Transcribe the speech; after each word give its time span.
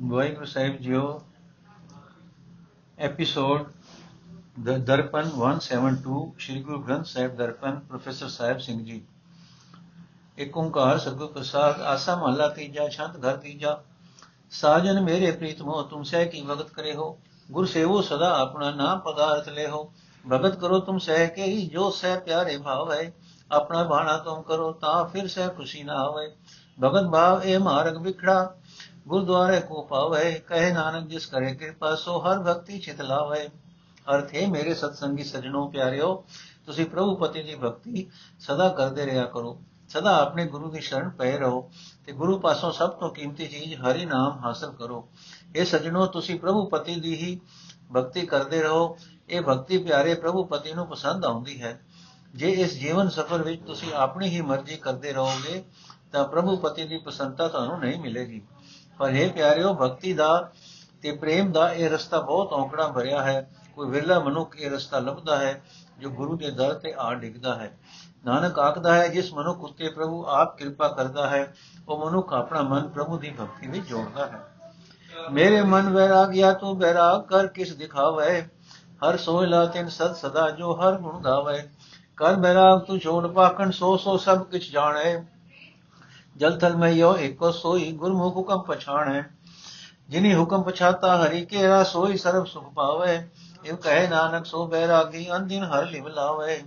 ਵਾਹਿਗੁਰੂ 0.00 0.46
ਸਾਹਿਬ 0.46 0.76
ਜੀਓ 0.76 1.00
ਐਪੀਸੋਡ 2.98 3.64
ਦ, 4.60 4.76
ਦਰਪਨ 4.80 5.28
172 5.38 6.20
ਸ਼੍ਰੀ 6.38 6.62
ਗੁਰੂ 6.62 6.78
ਗ੍ਰੰਥ 6.82 7.06
ਸਾਹਿਬ 7.06 7.34
ਦਰਪਨ, 7.36 7.78
ਪ੍ਰੋਫੈਸਰ 7.80 8.28
ਸਾਹਿਬ 8.28 8.58
ਸਿੰਘ 8.58 8.78
ਜੀ। 8.84 9.00
ਇੱਕ 10.38 10.56
ਓੰਕਾਰ 10.56 10.98
ਸਤਿਗੁਰ 10.98 11.32
ਪ੍ਰਸਾਦ, 11.32 11.80
ਆਸਾ 11.82 12.16
ਮਹਲਾ 12.16 12.48
ਤੀਜਾ 12.48 12.88
ਛੰਦ 12.88 13.24
ਘਰ 13.24 13.36
ਤੀਜਾ। 13.36 13.78
ਸਾਜਨ 14.50 15.00
ਮੇਰੇ 15.00 15.30
ਪ੍ਰੀਤ 15.32 15.62
ਮੋਹ, 15.62 15.82
ਤੁਮ 15.82 16.02
ਸਹਿ 16.02 16.26
ਕੀ 16.26 16.42
ਭਗਤ 16.42 16.70
ਕਰੇ 16.70 16.94
ਹੋ 16.94 17.16
ਗੁਰ 17.48 17.66
ਸੇਵੋ 17.66 18.00
ਸਦਾ 18.02 18.34
ਆਪਣਾ 18.38 18.70
ਨਾਮ 18.70 19.00
ਪਦਾਰਥ 19.00 19.48
ਲੈ 19.48 19.68
ਹੋ 19.68 19.82
ਭਗਤ 20.24 20.56
ਕਰੋ 20.56 20.78
ਤੁਮ 20.80 20.98
ਸਹਿ 21.00 21.26
ਕੇ 21.26 21.44
ਹੀ 21.44 21.66
ਜੋ 21.66 21.90
ਸਹਿ 21.90 22.20
ਪਿਆਰੇ 22.20 22.56
ਭਾਵ 22.58 22.92
ਹੈ 22.92 23.12
ਆਪਣਾ 23.50 23.82
ਬਾਣਾ 23.84 24.16
ਤੁਮ 24.18 24.42
ਕਰੋ, 24.42 24.72
ਤਾਂ 24.72 25.04
ਫਿਰ 25.04 25.28
ਸਹਿ 25.28 25.48
ਖੁਸ਼ੀ 25.48 25.82
ਨਾ 25.82 26.02
ਹੋਵੇ। 26.02 26.28
ਭਗਤ 26.78 27.10
ਭਾਵ 27.12 27.42
ਇਹ 27.42 27.58
ਮਾਰਗ 27.60 27.96
ਵਿਖੜਾ 28.02 28.54
ਗੁਰਦੁਆਰੇ 29.10 29.60
ਕੋ 29.60 29.82
ਪਾਵੇ, 29.82 30.32
ਕਹੇ 30.46 30.72
ਨਾਨਕ 30.72 31.08
ਜਿਸ 31.08 31.26
ਕਰੇ 31.26 31.54
ਕਿਰਪਾ, 31.54 31.94
ਸੋ 31.94 32.18
ਹਰ 32.18 32.38
ਭਗਤੀ 32.38 32.78
ਚਿਤ 32.78 33.00
ਲਾਵੇ। 33.00 33.48
ਅਰਥ 34.06 34.34
ਹੈ 34.34 34.46
ਮੇਰੇ 34.48 34.74
ਸਤਸੰਗੀ 34.74 35.24
ਸਜਣੋ 35.24 35.68
ਪਿਆਰਿਓ, 35.68 36.24
ਤੁਸੀਂ 36.66 36.86
ਪ੍ਰਭੂ 36.86 37.16
ਪਤੀ 37.16 37.42
ਦੀ 37.42 37.54
ਭਗਤੀ 37.54 38.06
ਸਦਾ 38.40 38.68
ਕਰਦੇ 38.68 39.06
ਰਿਹਾ 39.06 39.24
ਕਰੋ। 39.24 39.62
ਸਦਾ 39.88 40.16
ਆਪਣੇ 40.22 40.46
ਗੁਰੂ 40.46 40.70
ਦੀ 40.70 40.80
ਸ਼ਰਨ 40.80 41.10
ਪਏ 41.10 41.36
ਰਹੋ 41.38 41.70
ਤੇ 42.06 42.12
ਗੁਰੂ 42.12 42.38
ਪਾਸੋਂ 42.38 42.72
ਸਭ 42.72 42.90
ਤੋਂ 42.90 43.10
ਕੀਮਤੀ 43.10 43.46
ਚੀਜ਼ 43.46 43.74
ਹਰੀ 43.80 44.04
ਨਾਮ 44.04 44.38
ਹਾਸਲ 44.44 44.72
ਕਰੋ। 44.72 45.08
ਇਹ 45.56 45.64
ਸਜਣੋ, 45.64 46.06
ਤੁਸੀਂ 46.06 46.40
ਪ੍ਰਭੂ 46.40 46.66
ਪਤੀ 46.66 47.00
ਦੀ 47.00 47.14
ਹੀ 47.16 47.40
ਭਗਤੀ 47.96 48.26
ਕਰਦੇ 48.26 48.62
ਰਹੋ। 48.62 48.96
ਇਹ 49.28 49.40
ਭਗਤੀ 49.40 49.78
ਪਿਆਰੇ 49.78 50.14
ਪ੍ਰਭੂ 50.14 50.44
ਪਤੀ 50.44 50.72
ਨੂੰ 50.72 50.86
ਪਸੰਦ 50.86 51.24
ਆਉਂਦੀ 51.24 51.62
ਹੈ। 51.62 51.80
ਜੇ 52.34 52.50
ਇਸ 52.50 52.78
ਜੀਵਨ 52.78 53.08
ਸਫਰ 53.08 53.42
ਵਿੱਚ 53.42 53.62
ਤੁਸੀਂ 53.66 53.92
ਆਪਣੀ 53.92 54.28
ਹੀ 54.28 54.40
ਮਰਜ਼ੀ 54.40 54.76
ਕਰਦੇ 54.76 55.12
ਰਹੋਗੇ, 55.12 55.64
ਤਾਂ 56.12 56.24
ਪ੍ਰਭੂ 56.28 56.56
ਪਤੀ 56.56 56.84
ਦੀ 56.84 56.98
ਪਸੰਦਤਾ 56.98 57.48
ਤੁਹਾਨੂੰ 57.48 57.80
ਨਹੀਂ 57.80 58.00
ਮਿਲੇਗੀ। 58.00 58.42
ਪਰ 59.00 59.10
ਇਹ 59.10 59.32
ਪਿਆਰਿਓ, 59.32 59.74
ਭਗਤੀ 59.74 60.12
ਦਾ 60.12 60.50
ਤੇ 61.02 61.12
ਪ੍ਰੇਮ 61.12 61.52
ਦਾ 61.52 61.72
ਇਹ 61.72 61.90
ਰਸਤਾ 61.90 62.20
ਬਹੁਤ 62.20 62.52
ਔਕੜਾ 62.52 62.86
ਭਰਿਆ 62.86 63.22
ਹੈ। 63.22 63.50
ਕੋਈ 63.74 63.90
ਵਿਰਲਾ 63.90 64.18
ਮਨੁੱਖ 64.18 64.56
ਇਹ 64.56 64.70
ਰਸਤਾ 64.70 64.98
ਲੱਭਦਾ 64.98 65.38
ਹੈ 65.38 65.62
ਜੋ 65.98 66.10
ਗੁਰੂ 66.10 66.36
ਦੇ 66.36 66.50
ਦਰ 66.50 66.74
ਤੇ 66.74 66.94
ਆ 66.98 67.14
ਡਿੱਗਦਾ 67.14 67.54
ਹੈ। 67.54 67.78
ਨਾਨਕ 68.24 68.58
ਆਖਦਾ 68.58 68.94
ਹੈ, 68.94 69.08
ਜਿਸ 69.08 69.34
ਮਨੁੱਖ 69.34 69.60
ਉੱਤੇ 69.60 69.88
ਪ੍ਰਭੂ 69.88 70.26
ਆਪ 70.26 70.56
ਕਿਰਪਾ 70.56 70.88
ਕਰਦਾ 70.88 71.30
ਹੈ, 71.30 71.54
ਉਹ 71.88 72.06
ਮਨੁੱਖ 72.06 72.32
ਆਪਣਾ 72.32 72.62
ਮਨ 72.62 72.88
ਪ੍ਰਭੂ 72.88 73.18
ਦੀ 73.18 73.30
ਭਗਤੀ 73.40 73.66
ਵਿੱਚ 73.66 73.86
ਜੋੜਦਾ 73.86 74.26
ਹੈ। 74.26 74.40
ਮੇਰੇ 75.32 75.62
ਮਨ 75.62 75.88
ਵੈਰਾਗਿਆ 75.88 76.52
ਤੂੰ 76.52 76.78
ਵੈਰਾਗ 76.78 77.22
ਕਰ, 77.22 77.46
ਕਿਸ 77.46 77.76
ਦਿਖਾਵੇ? 77.76 78.48
ਹਰ 79.04 79.16
ਸੋਇਲਾ 79.16 79.66
ਤਿਨ 79.66 79.88
ਸਦ 79.88 80.12
ਸਦਾ, 80.12 80.50
ਜੋ 80.50 80.74
ਹਰ 80.74 80.94
ਗੁਣ 80.94 81.20
ਗਾਵੇ। 81.20 81.68
ਕਰ 82.16 82.34
ਵੈਰਾਗ 82.34 82.80
ਤੂੰ 82.80 82.98
ਛੋੜ 82.98 83.26
ਪਾਖਣ 83.26 83.70
ਸੋ 83.70 83.96
ਸੋ 83.96 84.16
ਸਭ 84.16 84.42
ਕਿਛ 84.42 84.72
ਜਾਣੇ। 84.72 85.24
ਜਲ 86.36 86.58
ਥਲ 86.58 86.76
ਮੈਂ 86.76 86.88
ਯੋ 86.88 87.16
ਏਕੋ 87.16 87.50
ਸੋਈ, 87.50 87.92
ਗੁਰਮੁਖ 87.92 88.36
ਹੁਕਮ 88.36 88.58
ਪਛਾਣੈ। 88.58 89.22
ਜਿਨੀ 90.08 90.34
ਹੁਕਮ 90.34 90.62
ਪਛਾਤਾ 90.62 91.26
ਹਰੀ 91.26 91.44
ਕੇਰਾ 91.46 91.82
ਸੋਈ 91.84 92.16
ਸਰਬ 92.16 92.46
ਸੁਖ 92.46 92.72
ਪਾਵੇ। 92.72 93.28
ਇਹ 93.64 93.72
ਕਹੇ 93.74 94.08
ਨਾਨਕ, 94.08 94.46
ਸੋ 94.46 94.66
ਬੈਰਾਗੀ 94.66 95.36
ਅੰਦਿਨ 95.36 95.64
ਹਰ 95.64 95.86
ਲਿਵ 95.86 96.08
ਲਾਵੇ। 96.08 96.62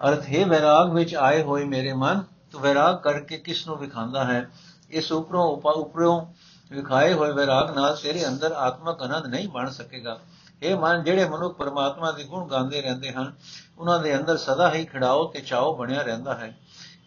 ਅਰਥ, 0.00 0.26
ਹੈ 0.26 0.46
ਵੈਰਾਗ 0.46 0.92
ਵਿੱਚ 0.92 1.14
ਆਏ 1.14 1.42
ਹੋਏ 1.42 1.64
ਮੇਰੇ 1.64 1.92
ਮਨ, 1.92 2.22
ਤੂੰ 2.52 2.60
ਵੈਰਾਗ 2.60 2.98
ਕਰਕੇ 2.98 3.38
ਕਿਸ 3.38 3.66
ਨੂੰ 3.66 3.78
ਵਿਖਾਂਦਾ 3.78 4.24
ਹੈ? 4.24 4.50
ਇਸ 4.90 5.12
ਉਪਰੋਂ 5.12 5.46
ਉਪਰੋਂ 5.46 6.26
ਵਿਖਾਏ 6.72 7.12
ਹੋਏ 7.12 7.32
ਵੈਰਾਗ 7.32 7.70
ਨਾਲ 7.76 7.96
ਤੇਰੇ 7.96 8.28
ਅੰਦਰ 8.28 8.52
ਆਤਮਕ 8.52 9.02
ਆਨੰਦ 9.02 9.26
ਨਹੀਂ 9.26 9.48
ਬਣ 9.48 9.70
ਸਕੇਗਾ। 9.70 10.20
ਇਹ 10.62 10.76
ਮਨ, 10.76 11.02
ਜਿਹੜੇ 11.02 11.28
ਮਨੁੱਖ 11.28 11.56
ਪਰਮਾਤਮਾ 11.56 12.12
ਦੇ 12.12 12.24
ਗੁਣ 12.24 12.48
ਗਾਉਂਦੇ 12.48 12.82
ਰਹਿੰਦੇ 12.82 13.12
ਹਨ, 13.12 13.32
ਉਹਨਾਂ 13.78 13.98
ਦੇ 13.98 14.16
ਅੰਦਰ 14.16 14.36
ਸਦਾ 14.36 14.72
ਹੀ 14.72 14.84
ਖਿੜਾਓ 14.84 15.26
ਤੇ 15.26 15.40
ਚਾਓ 15.40 15.76
ਬਣਿਆ 15.76 16.02
ਰਹਿੰਦਾ 16.02 16.34
ਹੈ। 16.34 16.58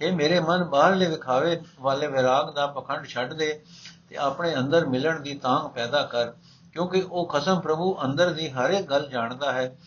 ਇਹ 0.01 0.11
ਮੇਰੇ 0.11 0.39
ਮਨ 0.39 0.63
ਬਾਹਰਲੇ 0.63 1.05
ਵਿਖਾਵੇ, 1.05 1.61
ਵਾਲੇ 1.79 2.07
ਵਿਰਾਗ 2.07 2.53
ਦਾ 2.53 2.67
ਪਖੰਡ 2.67 3.05
ਛੱਡ 3.05 3.33
ਦੇ 3.33 3.63
ਤੇ 4.09 4.15
ਆਪਣੇ 4.15 4.55
ਅੰਦਰ 4.55 4.85
ਮਿਲਣ 4.85 5.19
ਦੀ 5.19 5.33
ਤਾਂਗ 5.33 5.69
ਪੈਦਾ 5.71 6.01
ਕਰ, 6.01 6.31
ਕਿਉਂਕਿ 6.73 7.01
ਉਹ 7.01 7.27
ਖਸਮ 7.27 7.59
ਪ੍ਰਭੂ 7.59 7.97
ਅੰਦਰ 8.05 8.29
ਦੀ 8.29 8.49
ਹਰ 8.49 8.69
ਇੱਕ 8.69 8.87
ਗੱਲ 8.89 9.09
ਜਾਣਦਾ 9.09 9.51
ਹੈ। 9.51 9.77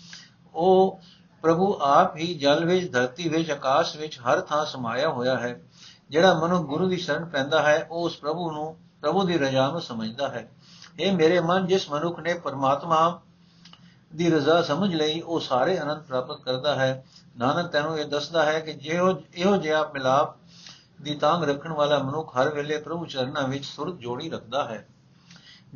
ਉਹ 0.54 1.00
ਪ੍ਰਭੂ 1.42 1.78
ਆਪ 1.82 2.16
ਹੀ 2.16 2.34
ਜਲ 2.34 2.64
ਵਿੱਚ, 2.64 2.92
ਧਰਤੀ 2.92 3.28
ਵਿੱਚ, 3.28 3.50
ਆਕਾਸ਼ 3.50 3.96
ਵਿੱਚ 3.96 4.18
ਹਰ 4.18 4.40
ਥਾਂ 4.40 4.64
ਸਮਾਇਆ 4.64 5.08
ਹੋਇਆ 5.08 5.38
ਹੈ। 5.38 5.60
ਜਿਹੜਾ 6.10 6.34
ਮਨੁ 6.34 6.58
ਗੁਰੂ 6.58 6.88
ਦੀ 6.88 6.96
ਸ਼ਰਨ 6.96 7.24
ਪੈਂਦਾ 7.24 7.62
ਹੈ, 7.62 7.86
ਉਹ 7.90 8.04
ਉਸ 8.04 8.16
ਪ੍ਰਭੂ 8.16 8.52
ਨੂੰ, 8.52 8.76
ਪ੍ਰਭੂ 9.00 9.22
ਦੀ 9.22 9.38
ਰਜ਼ਾ 9.38 9.70
ਨੂੰ 9.70 9.80
ਸਮਝਦਾ 9.80 10.28
ਹੈ। 10.28 10.48
ਇਹ 11.00 11.12
ਮੇਰੇ 11.12 11.40
ਮਨ, 11.40 11.66
ਜਿਸ 11.66 11.90
ਮਨੁੱਖ 11.90 12.20
ਨੇ 12.20 12.34
ਪਰਮਾਤਮਾ 12.34 13.20
ਦੀ 14.14 14.30
ਰਜ਼ਾ 14.30 14.62
ਸਮਝ 14.62 14.94
ਲਈ 14.94 15.20
ਉਹ 15.20 15.40
ਸਾਰੇ 15.40 15.78
ਆਨੰਦ 15.78 16.02
ਪ੍ਰਾਪਤ 16.02 16.40
ਕਰਦਾ 16.40 16.74
ਹੈ। 16.74 17.04
ਨਾਨਕ 17.38 17.66
ਤੈਨੂੰ 17.66 17.98
ਇਹ 17.98 18.04
ਦੱਸਦਾ 18.04 18.44
ਹੈ 18.44 18.60
ਕਿ 18.60 18.72
ਜਿਹੋ 18.72 19.22
ਇਹੋ 19.34 19.56
ਜਿਹਾ 19.56 19.90
ਮਿਲਾਪ 19.94 20.36
ਦੀ 21.02 21.14
ਤਾਂਗ 21.14 21.44
ਰੱਖਣ 21.44 21.72
ਵਾਲਾ 21.72 21.98
ਮਨੁੱਖ 21.98 22.36
ਹਰ 22.36 22.54
ਵੇਲੇ 22.54 22.78
ਪ੍ਰਭੂ 22.78 23.06
ਚਰਨਾਂ 23.06 23.48
ਵਿੱਚ 23.48 23.64
ਸੁਰਤ 23.64 23.94
ਜੋੜੀ 23.94 24.30
ਰੱਖਦਾ 24.30 24.64
ਹੈ। 24.64 24.86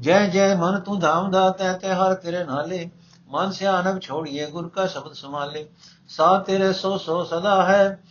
ਜੈ 0.00 0.26
ਜੈ 0.26 0.54
ਮਨ 0.54 0.80
ਤੂੰ 0.80 0.98
ਧਾਮ 0.98 1.30
ਦਾ 1.30 1.50
ਤੈ 1.50 1.72
ਤੈ 1.72 1.94
ਹਰ 1.94 2.14
ਤੇਰੇ 2.14 2.44
ਨਾਲੇ, 2.44 2.90
ਮਨ 3.28 3.50
ਸਿਆਨਬ 3.50 4.00
ਛੋੜੀਏ, 4.00 4.46
ਗੁਰ 4.46 4.69
ਕਾ 4.69 4.86
ਸ਼ਬਦ 4.86 5.12
ਸਮਾਲੇ 5.12 5.69
ਸਾ 6.08 6.38
ਤੇਰੇ 6.38 6.72
ਸੋ 6.72 6.98
ਸੋ 6.98 7.24
ਸਦਾ 7.24 7.62
ਹੈ 7.66 8.02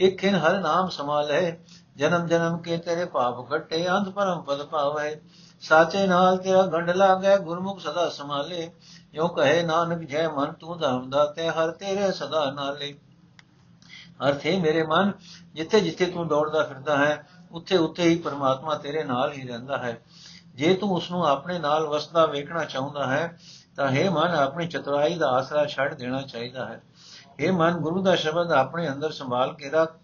ਇਕਨ 0.00 0.34
ਹਰ 0.34 0.60
ਨਾਮ 0.60 0.88
ਸਮਾਲੇ 0.88 1.58
ਜਨਮ 1.96 2.26
ਜਨਮ 2.26 2.58
ਕੇ 2.58 2.76
ਤੇਰੇ 2.76 3.04
ਪਾਪ 3.04 3.54
ਘਟੇ 3.54 3.88
ਅੰਤ 3.88 4.08
ਪਰਮ 4.08 4.40
ਪਦ 4.40 4.62
ਪਾਵੇ 4.62 5.20
ਸਾਚੇ 5.60 6.06
ਨਾਲ 6.06 6.36
ਤੇਰਾ 6.36 6.62
ਗੰਢ 6.62 6.90
ਲਾਗੇ, 6.90 7.38
ਗੁਰਮੁਖ 7.38 7.80
ਸਦਾ 7.80 8.08
ਸਮਾਲੇ 8.08 8.72
ਜੋ 9.18 9.28
ਕਹੇ 9.28 9.62
ਨਾਨਕ, 9.62 9.98
ਜੈ 9.98 10.28
ਮਨ 10.28 10.52
ਤੂੰ 10.52 10.78
ਧਾਮ 10.78 11.10
ਦਾ 11.10 11.26
ਤੇ 11.26 11.48
ਹਰ 11.48 11.70
ਤੇਰੇ 11.70 12.12
ਸਦਾ 12.12 12.50
ਨਾਲੇ 12.50 12.94
ਅਰਥ 14.28 14.46
ਹੈ 14.46 14.58
ਮੇਰੇ 14.58 14.82
ਮਨ, 14.82 15.12
ਜਿੱਥੇ 15.54 15.80
ਜਿੱਥੇ 15.80 16.06
ਤੂੰ 16.06 16.28
ਦੌੜਦਾ 16.28 16.62
ਫਿਰਦਾ 16.62 16.96
ਹੈ, 16.96 17.28
ਉੱਥੇ 17.52 17.76
ਉੱਥੇ 17.76 18.02
ਹੀ 18.02 18.18
ਪਰਮਾਤਮਾ 18.18 18.74
ਤੇਰੇ 18.74 19.04
ਨਾਲ 19.04 19.32
ਹੀ 19.32 19.48
ਰਹਿੰਦਾ 19.48 19.78
ਹੈ। 19.78 20.02
ਜੇ 20.54 20.74
ਤੂੰ 20.74 20.90
ਉਸ 20.90 21.10
ਨੂੰ 21.10 21.26
ਆਪਣੇ 21.26 21.58
ਨਾਲ 21.58 21.86
ਵਸਦਾ 21.86 22.26
ਵੇਖਣਾ 22.26 22.64
ਚਾਹੁੰਦਾ 22.64 23.06
ਹੈ, 23.06 23.38
ਤਾਂ 23.76 23.90
ਹੈ 23.90 24.10
ਮਨ, 24.10 24.30
ਆਪਣੀ 24.30 24.68
ਚਤੁਰਾਈ 24.68 25.14
ਦਾ 25.14 25.28
ਆਸਰਾ 25.28 25.66
ਛੱਡ 25.66 25.94
ਦੇਣਾ 25.94 26.22
ਚਾਹੀਦਾ 26.22 26.66
ਹੈ। 26.66 26.82
ਇਹ 27.40 27.52
ਮਨ, 27.52 27.70
ਗੁਰੂ 27.70 28.02
ਦਾ 28.02 28.14
ਸ਼ਬਦ 28.16 28.52
ਆਪਣੇ 28.52 28.88
ਅੰਦਰ 28.88 29.10
ਸੰਭਾਲ 29.10 29.54
ਕੇ 29.54 29.70
ਰੱਖ, 29.70 29.96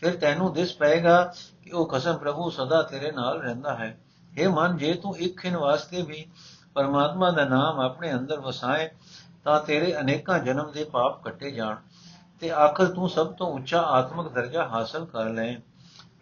ਫਿਰ 0.00 0.16
ਤੈਨੂੰ 0.16 0.52
ਦਿਸ 0.52 0.74
ਪਏਗਾ 0.74 1.34
ਕਿ 1.62 1.70
ਉਹ 1.70 1.86
ਖਸਮ 1.86 2.16
ਪ੍ਰਭੂ 2.16 2.50
ਸਦਾ 2.50 2.82
ਤੇਰੇ 2.82 3.12
ਨਾਲ 3.12 3.40
ਰਹਿੰਦਾ 3.40 3.74
ਹੈ। 3.74 4.00
ਇਹ 4.38 4.48
ਮਨ, 4.48 4.76
ਜੇ 4.76 4.94
ਤੂੰ 4.94 5.18
ਇੱਕ 5.18 5.40
ਖਿੰ 5.40 5.56
ਵਾਸਤੇ 5.56 6.02
ਵੀ 6.02 6.26
ਪਰਮਾਤਮਾ 6.76 7.30
ਦਾ 7.30 7.44
ਨਾਮ 7.44 7.80
ਆਪਣੇ 7.80 8.12
ਅੰਦਰ 8.14 8.40
ਵਸਾਏ 8.40 8.88
ਤਾਂ 9.44 9.60
ਤੇਰੇ 9.60 9.94
ਅਨੇਕਾਂ 10.00 10.38
ਜਨਮ 10.38 10.70
ਦੇ 10.72 10.84
ਪਾਪ 10.84 11.22
ਕੱਟੇ 11.24 11.50
ਜਾਣ 11.50 11.76
ਤੇ 12.42 12.50
ਆਖਰ 12.50 12.86
ਤੂੰ 12.86 13.08
ਸਭ 13.08 13.32
ਤੋਂ 13.32 13.46
ਉੱਚਾ 13.52 13.80
ਆਤਮਿਕ 13.80 14.28
ਦਰਜਾ 14.32 14.66
ਹਾਸਲ 14.68 15.04
ਕਰ 15.04 15.28
ਲੈ। 15.28 15.52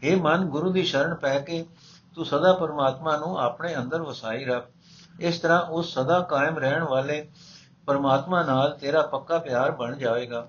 हे 0.02 0.20
ਮਨ, 0.20 0.44
ਗੁਰੂ 0.44 0.72
ਦੀ 0.72 0.82
ਸ਼ਰਨ 0.82 1.14
ਪੈ 1.14 1.38
ਕੇ 1.38 1.64
ਤੂੰ 2.14 2.24
ਸਦਾ 2.24 2.52
ਪਰਮਾਤਮਾ 2.52 3.16
ਨੂੰ 3.16 3.38
ਆਪਣੇ 3.38 3.74
ਅੰਦਰ 3.76 4.02
ਵਸਾਈ 4.02 4.44
ਰੱਖ। 4.44 4.68
ਇਸ 5.20 5.38
ਤਰ੍ਹਾਂ 5.38 5.60
ਉਸ 5.60 5.94
ਸਦਾ 5.94 6.20
ਕਾਇਮ 6.20 6.58
ਰਹਿਣ 6.58 6.84
ਵਾਲੇ 6.84 7.26
ਪਰਮਾਤਮਾ 7.86 8.42
ਨਾਲ 8.42 8.76
ਤੇਰਾ 8.80 9.02
ਪੱਕਾ 9.06 9.38
ਪਿਆਰ 9.38 9.70
ਬਣ 9.70 9.96
ਜਾਏਗਾ 9.96 10.46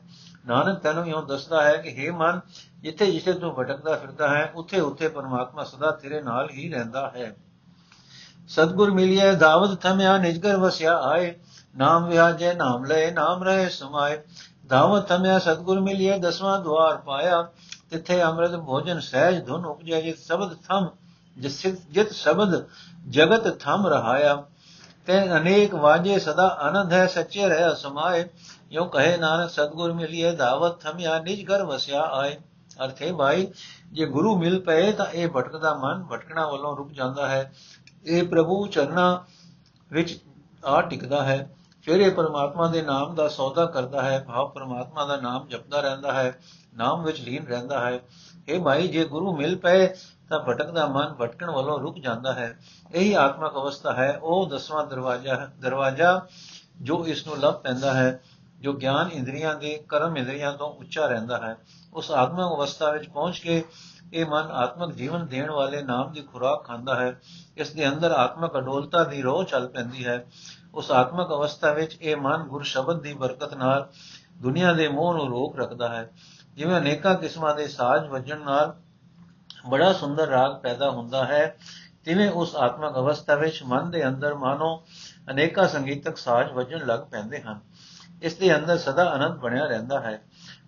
ਨਾਨਕ 0.47 0.79
ਤੈਨੂੰ 0.79 1.07
ਇਉਂ 1.07 1.23
ਦੱਸਦਾ 1.23 1.63
ਹੈ 1.63 1.75
ਕਿ 1.77 1.95
हे 1.97 2.13
ਮਨ 2.15 2.39
ਜਿੱਥੇ 2.79 3.11
ਜਿੱਥੇ 3.11 3.33
ਤੂੰ 3.33 3.53
ਭਟਕਦਾ 3.55 3.95
ਫਿਰਦਾ 3.95 4.27
ਹੈ 4.27 4.51
ਉੱਥੇ 4.55 4.79
ਉੱਥੇ 4.79 5.07
ਪਰਮਾਤਮਾ 5.07 5.63
ਸਦਾ 5.63 5.91
ਤੇਰੇ 5.91 6.21
ਨਾਲ 6.21 6.49
ਹੀ 6.49 6.69
ਰਹਿੰਦਾ 6.73 7.11
ਹੈ। 7.15 7.35
ਸਤਗੁਰ 8.47 8.91
ਮਿਲਿਆ 8.91 9.33
ਦਾਵਤ 9.33 9.81
ਥਮਿਆ, 9.81 10.17
ਨਿਜਗਰ 10.17 10.57
ਵਸਿਆ 10.57 10.97
ਆਏ। 10.97 11.35
ਨਾਮ 11.77 12.05
ਵਿਆਜੇ, 12.05 12.53
ਨਾਮ 12.53 12.85
ਲਏ, 12.85 13.11
ਨਾਮ 13.11 13.43
ਰਹੇ, 13.43 13.69
ਸਮਾਏ। 13.69 14.21
ਦਾਵਤ 14.67 15.07
ਥਮਿਆ, 15.07 15.39
ਸਤਗੁਰ 15.39 15.79
ਮਿਲਿਆ 15.79 16.17
ਦਸਵਾਂ 16.17 16.59
ਦਵਾਰ 16.59 16.97
ਪਾਇਆ। 16.97 17.47
ਤਿੱਥੇ 17.89 18.23
ਅੰਮ੍ਰਿਤ 18.23 18.55
ਭੋਜਨ 18.55 18.99
ਸਹਿਜ 18.99 19.45
ਧੁਨ 19.45 19.65
ਉਪਜੈ, 19.65 20.01
ਜਿਤ 20.01 20.17
ਸ਼ਬਦ 20.17 20.55
ਥਮ, 20.69 20.89
ਜਿਸ 21.37 21.67
ਜਿਤ 21.67 22.11
ਸ਼ਬਦ 22.11 22.65
ਜਗਤ 23.09 23.59
ਥਮ 23.59 23.87
ਰਹਾਇਆ। 23.87 24.43
ਤੇ 25.05 25.37
ਅਨੇਕ 25.37 25.75
ਵਾਜੇ, 25.75 26.19
ਸਦਾ 26.19 26.47
ਆਨੰਦ 26.47 26.93
ਹੈ, 26.93 27.07
ਸੱਚੇ 27.07 27.47
ਰਹਿ 27.47 27.75
ਸਮਾਏ 27.75 28.29
ਯੋ 28.71 28.85
ਕਹੇ 28.85 29.17
ਨਾਨਕ, 29.17 29.49
ਸਤਗੁਰ 29.49 29.93
ਮਿਲਿਏ 29.93 30.31
ਦਾਵਤ 30.31 30.81
ਥਮਿਆ 30.81 31.19
ਨਿਜ 31.19 31.51
ਘਰ 31.51 31.63
ਵਸਿਆ 31.63 32.01
ਆਏ। 32.01 32.37
ਅਰਥੇ 32.85 33.11
ਭਾਈ 33.11 33.47
ਜੇ 33.91 34.05
ਗੁਰੂ 34.05 34.37
ਮਿਲ 34.37 34.59
ਪਏ 34.59 34.91
ਤਾਂ 34.91 35.05
ਇਹ 35.05 35.29
ਭਟਕਦਾ 35.35 35.73
ਮਨ 35.73 36.03
ਭਟਕਣਾ 36.03 36.47
ਵੱਲੋਂ 36.47 36.77
ਰੁਕ 36.77 36.91
ਜਾਂਦਾ 36.91 37.27
ਹੈ। 37.27 37.53
ਇਹ 38.05 38.23
ਪ੍ਰਭੂ 38.23 38.67
ਚਰਨਾਂ 38.67 39.19
ਵਿੱਚ 39.93 40.19
ਆ 40.65 40.81
ਟਿਕਦਾ 40.81 41.23
ਹੈ, 41.23 41.55
ਫਿਰ 41.81 41.99
ਇਹ 41.99 42.11
ਪਰਮਾਤਮਾ 42.11 42.67
ਦੇ 42.67 42.81
ਨਾਮ 42.81 43.15
ਦਾ 43.15 43.27
ਸੌਦਾ 43.27 43.65
ਕਰਦਾ 43.65 44.01
ਹੈ, 44.01 44.25
ਭਾਵ 44.27 44.49
ਪਰਮਾਤਮਾ 44.49 45.05
ਦਾ 45.05 45.17
ਨਾਮ 45.17 45.47
ਜਪਦਾ 45.47 45.81
ਰਹਿੰਦਾ 45.81 46.11
ਹੈ, 46.11 46.39
ਨਾਮ 46.75 47.03
ਵਿੱਚ 47.03 47.21
ਲੀਨ 47.21 47.47
ਰਹਿੰਦਾ 47.47 47.79
ਹੈ। 47.79 47.99
ਇਹ 48.47 48.59
ਭਾਈ 48.59 48.87
ਜੇ 48.87 49.05
ਗੁਰੂ 49.05 49.37
ਮਿਲ 49.37 49.55
ਪਏ, 49.57 49.87
ਤਾਂ 50.29 50.39
ਭਟਕਦਾ 50.39 50.87
ਮਨ 50.87 51.13
ਭਟਕਣ 51.21 51.51
ਵੱਲੋਂ 51.51 51.79
ਰੁਕ 51.79 51.99
ਜਾਂਦਾ 51.99 52.33
ਹੈ। 52.33 52.59
ਇਹੀ 52.93 53.13
ਆਤਮਕ 53.13 53.53
ਅਵਸਥਾ 53.53 53.93
ਹੈ। 53.93 54.19
ਉਹ 54.23 54.49
ਦਸਵਾਂ 54.49 54.85
ਦਰਵਾਜ਼ਾ 54.85 55.51
ਦਰਵਾਜ਼ਾ 55.59 56.27
ਜੋ 56.81 57.07
ਇਸ 57.07 57.27
ਨੂੰ 57.27 57.37
ਲੱਭ 57.37 57.53
ਪੈਂਦਾ 57.53 57.93
ਹੈ, 57.93 58.21
ਜੋ 58.61 58.73
ਗਿਆਨ 58.73 59.09
ਇੰਦਰੀਆਂ 59.11 59.55
ਦੇ, 59.55 59.83
ਕਰਮ 59.89 60.17
ਇੰਦਰੀਆਂ 60.17 60.53
ਤੋਂ 60.53 60.73
ਉੱਚਾ 60.73 61.07
ਰਹਿੰਦਾ 61.07 61.37
ਹੈ। 61.37 61.57
ਉਸ 61.93 62.11
ਆਤਮਕ 62.11 62.57
ਅਵਸਥਾ 62.57 62.91
ਵਿੱਚ 62.91 63.09
ਪਹੁੰਚ 63.09 63.39
ਕੇ 63.39 63.63
ਇਹ 64.13 64.25
ਮਨ 64.25 64.51
ਆਤਮਕ 64.51 64.93
ਜੀਵਨ 64.93 65.27
ਦੇਣ 65.27 65.51
ਵਾਲੇ 65.51 65.81
ਨਾਮ 65.81 66.11
ਦੀ 66.11 66.21
ਖੁਰਾਕ 66.21 66.67
ਖਾਂਦਾ 66.67 66.95
ਹੈ, 66.95 67.21
ਇਸ 67.57 67.73
ਦੇ 67.73 67.89
ਅੰਦਰ 67.89 68.11
ਆਤਮਕ 68.11 68.57
ਅਡੋਲਤਾ 68.57 69.03
ਦੀ 69.03 69.21
ਰੋਹ 69.21 69.43
ਚੱਲ 69.43 69.67
ਪੈਂਦੀ 69.67 70.05
ਹੈ। 70.05 70.25
ਉਸ 70.73 70.91
ਆਤਮਕ 70.91 71.29
ਅਵਸਥਾ 71.29 71.71
ਵਿੱਚ 71.71 71.97
ਇਹ 72.01 72.17
ਮਨ 72.17 72.43
ਗੁਰ 72.43 72.63
ਸ਼ਬਦ 72.63 73.01
ਦੀ 73.01 73.13
ਬਰਕਤ 73.13 73.53
ਨਾਲ 73.53 73.89
ਦੁਨੀਆ 74.37 74.73
ਦੇ 74.73 74.87
ਮੋਹ 74.87 75.13
ਨੂੰ 75.13 75.29
ਰੋਕ 75.29 75.59
ਰੱਖਦਾ 75.59 75.89
ਹੈ। 75.89 76.11
ਜਿਵੇਂ 76.55 76.77
ਅਨੇਕਾਂ 76.77 77.15
ਕਿਸਮਾਂ 77.15 77.55
ਦੇ 77.55 77.67
ਸਾਜ਼ 77.67 78.05
ਵੱਜਣ 78.05 78.39
ਨਾਲ 78.39 78.75
ਬੜਾ 79.69 79.93
ਸੁੰਦਰ 79.93 80.27
ਰਾਗ 80.27 80.55
ਪੈਦਾ 80.61 80.89
ਹੁੰਦਾ 80.89 81.25
ਹੈ, 81.25 81.57
ਤਿਵੇਂ 82.05 82.31
ਉਸ 82.31 82.55
ਆਤਮਕ 82.55 82.95
ਅਵਸਥਾ 82.95 83.35
ਵਿੱਚ 83.35 83.63
ਮਨ 83.63 83.91
ਦੇ 83.91 84.07
ਅੰਦਰ 84.07 84.35
ਮਾਨੋ 84.35 84.83
ਅਨੇਕਾਂ 85.31 85.67
ਸੰਗੀਤਕ 85.67 86.17
ਸਾਜ਼ 86.17 86.51
ਵੱਜਣ 86.51 86.85
ਲੱਗ 86.85 86.99
ਪੈਂਦੇ 86.99 87.41
ਹਨ। 87.41 87.59
ਇਸ 88.21 88.35
ਦੇ 88.35 88.55
ਅੰਦਰ 88.55 88.77
ਸਦਾ 88.77 89.09
ਆਨੰਦ 89.09 89.39
ਬਣਿਆ 89.39 89.65
ਰਹਿੰਦਾ 89.65 89.99
ਹੈ। 89.99 90.21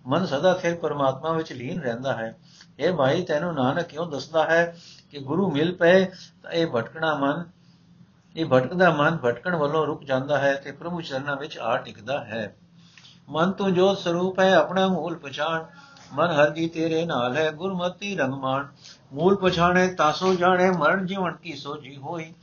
ਮਨ 0.06 0.26
ਸਦਾ 0.26 0.54
ਫਿਰ 0.54 0.74
ਪਰਮਾਤਮਾ 0.74 1.32
ਵਿੱਚ 1.32 1.52
ਲੀਨ 1.52 1.80
ਰਹਿੰਦਾ 1.80 2.12
ਹੈ। 2.16 2.38
ਇਹ 2.78 2.92
ਭਾਈ 2.92 3.22
ਤੈਨੂੰ 3.22 3.54
ਨਾਨਕ 3.54 3.86
ਕਿਉਂ 3.86 4.06
ਦੱਸਦਾ 4.06 4.44
ਹੈ 4.44 4.76
ਕਿ 5.10 5.18
ਗੁਰੂ 5.18 5.50
ਮਿਲ 5.50 5.74
ਪਏ? 5.74 6.04
ਤਾਂ 6.42 6.50
ਇਹ 6.50 6.66
ਭਟਕਣਾ 6.66 7.14
ਮਨ, 7.14 7.44
ਇਹ 8.36 8.46
ਭਟਕਦਾ 8.46 8.90
ਮਨ 8.90 9.16
ਭਟਕਣ 9.16 9.56
ਵੱਲੋਂ 9.56 9.86
ਰੁਕ 9.86 10.04
ਜਾਂਦਾ 10.04 10.38
ਹੈ 10.38 10.54
ਤੇ 10.54 10.72
ਪ੍ਰਭੂ 10.72 11.00
ਚਰਨਾਂ 11.00 11.36
ਵਿੱਚ 11.36 11.58
ਆ 11.58 11.76
ਟਿਕਦਾ 11.76 12.24
ਹੈ। 12.24 12.56
ਮਨ 13.28 13.52
ਤੋਂ 13.52 13.70
ਜੋਤ 13.70 13.98
ਸਰੂਪ 13.98 14.38
ਹੈ, 14.40 14.54
ਆਪਣਾ 14.54 14.86
ਮੂਲ 14.88 15.16
ਪਛਾਣ। 15.16 15.64
ਮਨ 16.12 16.26
ਹਰ 16.26 16.50
ਜੀ 16.50 16.68
ਤੇਰੇ 16.68 17.06
ਨਾਲ 17.06 17.36
ਹੈ, 17.36 17.50
ਗੁਰਮਤੀ 17.52 18.16
ਰੰਗਮਾਨ 18.16 18.68
ਮੂਲ 19.12 19.36
ਪਛਾਣੇ 19.36 19.88
ਤਾਸੋ 19.88 20.34
ਜਾਣੇ, 20.34 20.70
ਮਰਨ 20.70 21.06
ਜੀਵਨ 21.06 21.32
ਕੀ 21.32 21.52
ਸੋਜੀ 21.52 21.96
ਹੋਈ। 21.96 22.34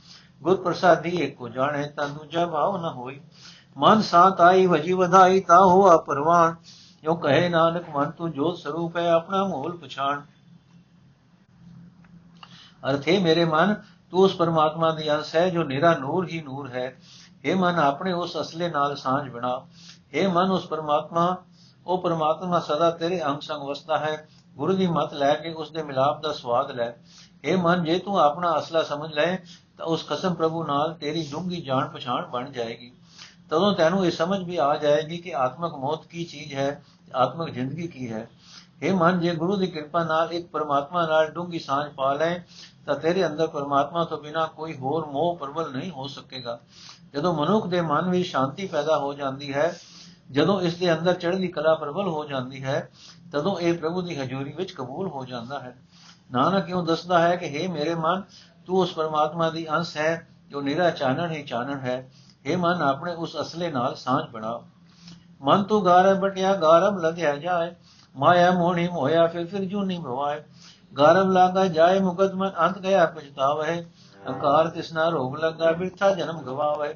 ਗੁਰ 0.42 0.56
ਪ੍ਰਸਾਦੀ 0.56 1.16
ਏਕੋ 1.20 1.48
ਜਾਣੇ, 1.48 1.88
ਤਾਂ 1.88 2.08
ਦੂਜਾ 2.08 2.46
ਭਾਵ 2.46 2.76
ਨ 2.76 2.88
ਹੋਈ। 2.88 3.20
ਮਨ 3.76 4.02
ਸਾਤ 4.02 4.40
ਆਈ 4.40 4.66
ਵਜੀ 4.66 4.92
ਵਧਾਈ, 4.92 5.40
ਤਾ 5.40 5.64
ਹੋਆ 5.64 5.96
ਪਰਵਾਨ 5.96 6.56
ਜੋ 7.03 7.15
ਕਹੇ 7.15 7.47
ਨਾਨਕ 7.49 7.89
ਮਨ 7.89 8.11
ਤੂੰ 8.11 8.31
ਜੋਤ 8.31 8.57
ਸਰੂਪ 8.57 8.97
ਹੈ 8.97 9.07
ਆਪਣਾ 9.09 9.43
ਮੂਲ 9.43 9.77
ਪਛਾਣ 9.77 10.21
ਅਰਥੇ 12.89 13.17
ਮੇਰੇ 13.19 13.45
ਮਨ 13.45 13.73
ਤੂੰ 14.11 14.19
ਉਸ 14.19 14.35
ਪਰਮਾਤਮਾ 14.35 14.91
ਦੀ 14.91 15.09
ਅੰਸ਼ 15.11 15.35
ਹੈ 15.35 15.47
ਜੋ 15.49 15.63
ਨਿਰਾ 15.63 15.93
ਨੂਰ 15.95 16.27
ਹੀ 16.27 16.41
ਨੂਰ 16.41 16.69
ਹੈ 16.69 16.87
हे 17.45 17.57
ਮਨ 17.57 17.79
ਆਪਣੇ 17.79 18.13
ਉਸ 18.13 18.39
ਅਸਲੇ 18.41 18.69
ਨਾਲ 18.69 18.95
ਸਾਂਝ 18.95 19.29
ਬਣਾ 19.29 19.55
हे 20.15 20.27
ਮਨ 20.33 20.51
ਉਸ 20.51 20.67
ਪਰਮਾਤਮਾ 20.67 21.35
ਉਹ 21.85 22.01
ਪਰਮਾਤਮਾ 22.01 22.59
ਸਦਾ 22.59 22.89
ਤੇਰੇ 22.91 23.21
ਅੰਗ 23.23 23.39
ਸੰਗ 23.41 23.63
ਵਸਦਾ 23.63 23.97
ਹੈ 23.97 24.15
ਗੁਰੂ 24.55 24.73
ਦੀ 24.73 24.87
ਮਤ 24.87 25.13
ਲੈ 25.13 25.33
ਕੇ 25.33 25.53
ਉਸ 25.53 25.71
ਦੇ 25.71 25.83
ਮਿਲਾਪ 25.83 26.21
ਦਾ 26.21 26.31
ਸਵਾਦ 26.33 26.71
ਲੈ 26.71 26.91
हे 27.45 27.57
ਮਨ 27.57 27.83
ਜੇ 27.83 27.97
ਤੂੰ 27.99 28.19
ਆਪਣਾ 28.19 28.57
ਅਸਲਾ 28.59 28.83
ਸਮਝ 28.83 29.11
ਲੈ 29.13 29.35
ਤਾਂ 29.77 29.85
ਉਸ 29.85 30.03
ਕਸਮ 30.03 30.33
ਪ੍ਰਭੂ 30.33 30.63
ਨਾਲ 30.63 30.93
ਤੇਰੀ 30.93 31.27
ਡੂੰਗੀ 31.31 31.61
ਜਾਣ 31.61 31.87
ਪਛਾਣ 31.87 32.25
ਬਣ 32.25 32.51
ਜਾਏਗੀ 32.51 32.91
ਤਦੋਂ 33.50 33.74
ਤੈਨੂੰ 33.74 34.06
ਇਹ 34.06 34.10
ਸਮਝ 34.10 34.42
ਵੀ 34.42 34.56
ਆ 34.56 34.76
ਜਾਏਗੀ 34.76 35.18
ਕਿ 35.18 35.34
ਆਤਮਕ 35.34 35.74
ਮੌਤ 35.74 36.06
ਕੀ 36.06 36.24
ਚੀਜ਼ 36.24 36.54
ਹੈ, 36.54 36.82
ਆਤਮਕ 37.14 37.50
ਜ਼ਿੰਦਗੀ 37.50 37.86
ਕੀ 37.86 38.12
ਹੈ। 38.12 38.28
हे 38.84 38.96
ਮਨ, 38.96 39.20
ਜੇ 39.20 39.34
ਗੁਰੂ 39.34 39.56
ਦੀ 39.56 39.66
ਕਿਰਪਾ 39.66 40.04
ਨਾਲ 40.04 40.32
ਇੱਕ 40.32 40.46
ਪਰਮਾਤਮਾ 40.46 41.06
ਨਾਲ 41.06 41.28
ਡੂੰਗੀ 41.28 41.58
ਸਾਂਝ 41.58 41.92
ਪਾ 41.92 42.14
ਲੈ, 42.14 42.38
ਤਾਂ 42.86 42.94
ਤੇਰੇ 42.94 43.26
ਅੰਦਰ 43.26 43.46
ਪਰਮਾਤਮਾ 43.46 44.04
ਤੋਂ 44.04 44.18
ਬਿਨਾ 44.18 44.46
ਕੋਈ 44.46 44.76
ਹੋਰ 44.76 45.06
ਮੋਹ 45.06 45.36
ਪ੍ਰਬਲ 45.36 45.72
ਨਹੀਂ 45.76 45.90
ਹੋ 45.90 46.06
ਸਕੇਗਾ। 46.06 46.60
ਜਦੋਂ 47.14 47.34
ਮਨੁੱਖ 47.34 47.66
ਦੇ 47.66 47.80
ਮਨ 47.80 48.10
ਵਿੱਚ 48.10 48.28
ਸ਼ਾਂਤੀ 48.28 48.66
ਪੈਦਾ 48.66 48.98
ਹੋ 48.98 49.14
ਜਾਂਦੀ 49.14 49.54
ਹੈ, 49.54 49.78
ਜਦੋਂ 50.30 50.60
ਇਸ 50.60 50.74
ਦੇ 50.74 50.92
ਅੰਦਰ 50.92 51.14
ਚੜ੍ਹਦੀ 51.14 51.48
ਕਲਾ 51.48 51.74
ਪ੍ਰਬਲ 51.74 52.08
ਹੋ 52.08 52.24
ਜਾਂਦੀ 52.24 52.64
ਹੈ, 52.64 52.90
ਤਦੋਂ 53.32 53.60
ਇਹ 53.60 53.78
ਪ੍ਰਭੂ 53.78 54.02
ਦੀ 54.02 54.18
ਹਜ਼ੂਰੀ 54.18 54.52
ਵਿੱਚ 54.52 54.72
ਕਬੂਲ 54.72 55.08
ਹੋ 55.08 55.24
ਜਾਂਦਾ 55.24 55.60
ਹੈ। 55.60 55.76
ਨਾਨਕ 56.32 56.64
ਕਿਉਂ 56.64 56.86
ਦੱਸਦਾ 56.86 57.18
ਹੈ 57.18 57.36
ਕਿ 57.36 57.46
हे 57.46 57.72
ਮੇਰੇ 57.72 57.94
ਮਨ, 57.94 58.22
ਤੂੰ 58.66 58.78
ਉਸ 58.78 58.92
ਪਰਮਾਤਮਾ 58.92 59.50
ਦੀ 59.50 59.70
ਅੰਸ਼ 59.70 59.96
ਹੈ, 59.96 60.28
ਜੋ 60.48 60.60
ਨਿਰਾ 60.60 60.90
ਚਾਨਣ 60.90 61.30
ਹੀ 61.30 61.42
ਚਾਨਣ 61.42 61.80
ਹੈ। 61.80 62.10
हे 62.46 62.58
ਮਨ 62.58 62.82
ਆਪਣੇ 62.82 63.14
ਉਸ 63.14 63.40
ਅਸਲੇ 63.40 63.70
ਨਾਲ 63.70 63.94
ਸਾਂਝ 63.94 64.30
ਬਣਾ 64.30 64.60
ਮਨ 65.42 65.62
ਤੂੰ 65.62 65.84
ਗਾਰੇ 65.84 66.14
ਬਟਿਆ 66.14 66.54
ਗਾਰਮ 66.54 66.98
ਲਗਿਆ 66.98 67.36
ਜਾਏ। 67.36 67.74
ਮਾਇਆ 68.16 68.50
ਮੋਹਣੀ 68.50 68.88
ਮੋਇਆ 68.88 69.26
ਫਿਰ 69.26 69.46
ਫਿਰ 69.46 69.64
ਜੂਨੀ 69.64 69.98
ਭਵਾਏ 69.98 70.42
ਗਾਰਮ 70.98 71.30
ਲਾਗਾ 71.30 71.66
ਜਾਏ 71.66 72.00
ਮੁਕਤ 72.00 72.34
ਮਨ 72.34 72.52
ਅੰਤ 72.60 72.78
ਗਿਆ, 72.78 73.06
ਪਛਤਾਵੇ। 73.06 73.86
ਅਕਾਰ 74.30 74.68
ਤਿਸਨਾ 74.68 75.08
ਰੋਗ 75.08 75.36
ਲੱਗਾ, 75.36 75.72
ਬਿਰਥਾ 75.72 76.10
ਜਨਮ 76.10 76.42
ਗਵਾਵੇ। 76.42 76.94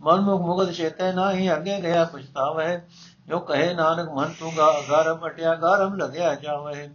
ਮਨ 0.00 0.20
ਮੁਖ 0.20 0.40
ਮੁਗਤ 0.40 0.70
ਚੇਤੇ 0.70 1.12
ਨਾਹੀ, 1.12 1.52
ਅੱਗੇ 1.52 1.82
ਗਿਆ, 1.82 2.04
ਪਛਤਾਵੇ। 2.04 2.80
ਜੋ 3.26 3.38
ਕਹੇ 3.38 3.74
ਨਾਨਕ, 3.74 4.08
ਮਨ 4.08 4.32
ਤੂੰ 4.40 4.52
ਗਾਰਮ 4.90 5.26
ਅਟਿਆ 5.26 5.54
ਗਾਰਮ 5.54 5.94
ਲਗਿਆ 5.94 6.34
ਜਾਵੇ। 6.34 6.90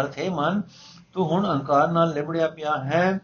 ਅਰਥ 0.00 0.18
ਹੈ 0.18 0.30
ਮਨ, 0.30 0.62
ਤੂੰ 1.12 1.26
ਹੁਣ 1.26 1.46
ਅਹੰਕਾਰ 1.46 1.88
ਨਾਲ 1.88 2.10
ਲਿਬੜਿਆ 2.10 2.48
ਪਿਆ 2.48 2.76
ਹੈ। 2.76 3.20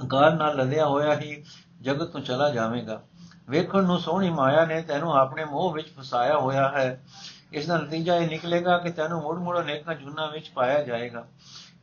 ਅਹੰਕਾਰ 0.00 0.34
ਨਾਲ 0.34 0.56
ਲਦਿਆ 0.56 0.86
ਹੋਇਆ 0.86 1.14
ਹੀ 1.14 1.44
ਜਗਤ 1.80 2.08
ਤੋਂ 2.08 2.20
ਚਲਾ 2.20 2.50
ਜਾਵੇਗਾ। 2.50 3.02
ਵੇਖਣ 3.48 3.84
ਨੂੰ 3.84 3.98
ਸੋਹਣੀ 3.98 4.30
ਮਾਇਆ 4.30 4.64
ਨੇ 4.64 4.82
ਤੈਨੂੰ 4.82 5.16
ਆਪਣੇ 5.16 5.44
ਮੋਹ 5.44 5.72
ਵਿੱਚ 5.72 5.94
ਫਸਾਇਆ 6.00 6.38
ਹੋਇਆ 6.38 6.68
ਹੈ। 6.68 7.04
ਇਸ 7.52 7.66
ਦਾ 7.66 7.78
ਨਤੀਜਾ 7.78 8.16
ਇਹ 8.16 8.28
ਨਿਕਲੇਗਾ 8.28 8.78
ਕਿ 8.78 8.90
ਤੈਨੂੰ 8.90 9.22
ਮੁੜ 9.22 9.38
ਮੁੜ 9.38 9.60
ਅਨੇਕਾਂ 9.60 9.94
ਜੁਨਾ 9.94 10.26
ਵਿੱਚ 10.26 10.50
ਪਾਇਆ 10.50 10.82
ਜਾਏਗਾ। 10.82 11.26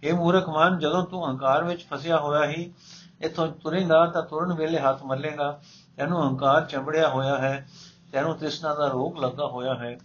ਇਹ 0.03 0.13
ਮੂਰਖ 0.13 0.49
ਮਨ 0.49 0.79
ਜਦੋਂ 0.79 1.03
ਤੂੰ 1.03 1.25
ਅਹੰਕਾਰ 1.25 1.63
ਵਿੱਚ 1.63 1.85
ਫਸਿਆ 1.93 2.17
ਹੋਇਆ 2.17 2.45
ਹੀ, 2.45 2.73
ਇਥੋਂ 3.21 3.47
ਤੁਰੇਗਾ 3.47 4.05
ਤਾਂ 4.05 4.23
ਤੁਰਨ 4.23 4.53
ਵੇਲੇ 4.53 4.79
ਹੱਥ 4.79 5.03
ਮੱਲੇਗਾ। 5.03 5.59
ਤੈਨੂੰ 5.97 6.21
ਅਹੰਕਾਰ 6.21 6.65
ਚੰਬੜਿਆ 6.65 7.09
ਹੋਇਆ 7.09 7.37
ਹੈ, 7.37 7.67
ਤੈਨੂੰ 8.11 8.37
ਤ੍ਰਿਸ਼ਨਾ 8.37 8.73
ਦਾ 8.73 8.87
ਰੋਗ 8.87 9.17
ਲੱਗਾ 9.17 9.47
ਹੋਇਆ 9.47 9.75
ਹੈ। 9.75 9.97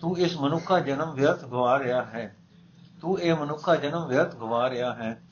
ਤੂੰ 0.00 0.18
ਇਸ 0.18 0.36
ਮਨੁੱਖਾ 0.36 0.80
ਜਨਮ 0.80 1.12
ਵਿਅਰਥ 1.12 1.44
ਗਵਾ 1.44 1.78
ਰਿਹਾ 1.78 2.04
ਹੈ। 2.04 2.36
ਤੂੰ 3.00 3.20
ਇਹ 3.20 3.34
ਮਨੁੱਖਾ 3.34 3.76
ਜਨਮ 3.76 4.06
ਵਿਅਰਥ 4.06 4.36
ਗਵਾ 4.36 4.70
ਰਿਹਾ 4.70 4.94
ਹੈ। 4.94 5.22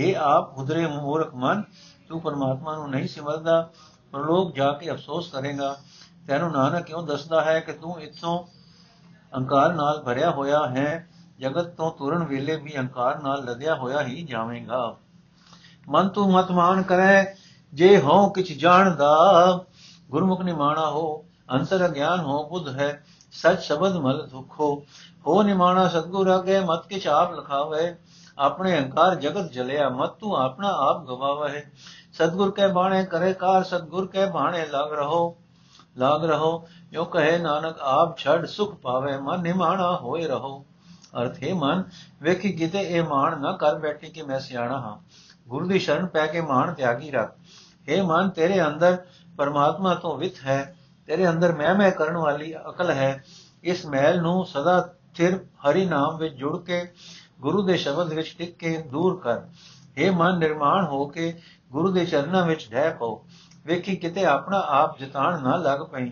हे 0.00 0.14
ਆਪ 0.16 0.58
ਹੁਦਰੇ 0.58 0.86
ਮੂਰਖ 0.86 1.34
ਮਨ 1.34 1.62
ਤੂੰ 2.12 2.20
ਪਰਮਾਤਮਾ 2.20 2.74
ਨੂੰ 2.74 2.90
ਨਹੀਂ 2.90 3.08
ਸਿਮਰਦਾ 3.08 3.70
ਪਰਲੋਕ 4.12 4.54
ਜਾ 4.54 4.72
ਕੇ 4.72 4.90
ਅਫਸੋਸ 4.90 5.28
ਕਰੇਗਾ। 5.28 5.76
ਤੈਨੂੰ 6.26 6.50
ਨਾਨਕ 6.52 6.84
ਕਿਉਂ 6.84 7.02
ਦੱਸਦਾ 7.02 7.40
ਹੈ 7.40 7.60
ਕਿ 7.60 7.72
ਤੂੰ 7.72 8.00
ਇਥੋਂ 8.00 8.38
ਅਹੰਕਾਰ 9.32 9.72
ਨਾਲ 9.74 10.02
ਭਰਿਆ 10.02 10.30
ਹੋਇਆ 10.30 10.66
ਹੈ, 10.66 11.08
ਜਗਤ 11.38 11.68
ਤੋਂ 11.68 11.90
ਤੁਰਨ 11.90 12.24
ਵੇਲੇ 12.24 12.56
ਵੀ 12.56 12.76
ਅਹੰਕਾਰ 12.76 13.22
ਨਾਲ 13.22 13.44
ਲਦਿਆ 13.44 13.74
ਹੋਇਆ 13.74 14.02
ਹੀ 14.02 14.22
ਜਾਵੇਂਗਾ। 14.22 14.96
ਮਨ 15.88 16.08
ਤੂੰ 16.08 16.30
ਮਤਮਾਨ 16.32 16.82
ਕਰੇ, 16.82 17.24
ਜੇ 17.72 18.00
ਹੋ 18.00 18.28
ਕਿਛ 18.28 18.52
ਜਾਣਦਾ, 18.58 19.64
ਗੁਰਮੁਖ 20.10 20.42
ਨਿਮਾਣਾ 20.42 20.88
ਹੋ, 20.90 21.24
ਅੰਤਰ 21.52 21.88
ਗਿਆਨ 21.88 22.20
ਹੋ 22.20 22.48
ਬੁੱਧ 22.48 22.68
ਹੈ, 22.68 23.04
ਸਚ 23.32 23.60
ਸ਼ਬਦ 23.60 23.96
ਮਲ 23.96 24.26
ਦੁਖੋ 24.26 24.74
ਹੋ 25.26 25.42
ਨਿਮਾਣਾ 25.42 25.88
ਸਤਗੁਰ 25.88 26.36
ਅਗੇ 26.36 26.60
ਮਤ 26.60 26.86
ਕਿਛ 26.86 27.06
ਆਪ 27.06 27.32
ਲਖਾਵੇ, 27.32 27.94
ਆਪਣੇ 28.38 28.78
ਅਹੰਕਾਰ 28.78 29.14
ਜਗਤ 29.14 29.52
ਜਲਿਆ, 29.52 29.88
ਮਤ 29.88 30.10
ਤੂੰ 30.10 30.36
ਆਪਣਾ 30.36 30.68
ਆਪ 30.72 31.04
ਗਵਾਵੇ। 31.06 31.62
ਸਤਗੁਰ 32.12 32.50
ਕੇ 32.50 32.66
ਬਾਣੇ 32.66 33.04
ਕਰੇ 33.04 33.32
ਕਾਰ, 33.32 33.64
ਸਤਗੁਰ 33.64 34.06
ਕੇ 34.06 34.26
ਬਾਣੇ 34.26 34.66
ਲਾਗ 34.66 34.92
ਰਹੋ 34.92 35.36
ਲਾਗ 35.98 36.24
ਰਹੋ। 36.24 36.68
ਜੋ 36.92 37.04
ਕਹੇ 37.04 37.38
ਨਾਨਕ, 37.38 37.78
ਆਪ 37.80 38.18
ਛੜ 38.18 38.46
ਸੁਖ 38.46 38.74
ਪਾਵੇ, 38.74 39.16
ਮਨ 39.16 39.40
ਨਿਮਾਣਾ 39.40 39.96
ਹੋਏ 39.96 40.26
ਰਹੋ। 40.26 40.66
ਅਰਥ 41.22 41.42
ਹੈ 41.42 41.54
ਮਨ, 41.54 41.84
ਵੇਖੀ 42.22 42.52
ਕਿਤੇ 42.52 42.80
ਇਹ 42.80 43.02
ਮਾਣ 43.02 43.40
ਨਾ 43.40 43.52
ਕਰ 43.52 43.78
ਬੈਠੀ 43.78 44.06
ਕਿ 44.06 44.22
ਮੈਂ 44.22 44.40
ਸਿਆਣਾ 44.40 44.80
ਹਾਂ। 44.80 44.96
ਗੁਰੂ 45.48 45.68
ਦੀ 45.68 45.78
ਸ਼ਰਨ 45.78 46.06
ਪੈ 46.06 46.26
ਕੇ 46.26 46.40
ਮਾਣ 46.40 46.74
ਤਿਆਗੀ 46.74 47.10
ਰੱਖ। 47.10 47.36
हे 47.88 48.06
ਮਨ, 48.06 48.28
ਤੇਰੇ 48.28 48.66
ਅੰਦਰ 48.66 48.98
ਪਰਮਾਤਮਾ 49.36 49.94
ਤੋਂ 49.94 50.18
ਵਿਤ 50.18 50.34
ਹੈ। 50.46 50.76
ਤੇਰੇ 51.06 51.28
ਅੰਦਰ 51.28 51.52
ਮੈਂ 51.52 51.74
ਮੈਂ 51.74 51.90
ਕਰਨ 51.90 52.16
ਵਾਲੀ 52.16 52.56
ਅਕਲ 52.56 52.90
ਹੈ। 52.90 53.24
ਇਸ 53.64 53.86
ਮੈਲ 53.86 54.22
ਨੂੰ 54.22 54.46
ਸਦਾ 54.46 54.94
ਥਿਰ 55.14 55.36
ਹਰੀ 55.36 55.84
ਨਾਮ 55.84 56.16
ਵਿੱਚ 56.16 56.34
ਜੁੜ 56.34 56.58
ਕੇ, 56.58 56.92
ਗੁਰੂ 57.40 57.62
ਦੇ 57.62 57.76
ਸ਼ਬਦ 57.76 58.12
ਵਿੱਚ 58.12 58.34
ਟਿਕ 58.38 58.56
ਕੇ 58.56 58.78
ਦੂਰ 58.78 59.20
ਕਰ। 59.20 59.40
हे 59.97 60.11
ਮਨ 60.13 60.37
ਨਿਰਮਾਣ 60.37 60.85
ਹੋ 60.85 61.05
ਕੇ 61.07 61.33
ਗੁਰੂ 61.71 61.91
ਦੇ 61.91 62.05
ਚਰਨਾਂ 62.05 62.45
ਵਿੱਚ 62.45 62.67
ਢਹਿ 62.71 62.93
ਪਾਓ 62.93 63.23
ਵੇਖੀ 63.65 63.95
ਕਿਤੇ 63.95 64.25
ਆਪਣਾ 64.25 64.59
ਆਪ 64.71 64.99
ਜਿਤਾਣ 64.99 65.41
ਨਾ 65.43 65.55
ਲੱਗ 65.55 65.81
ਪਈ 65.83 66.11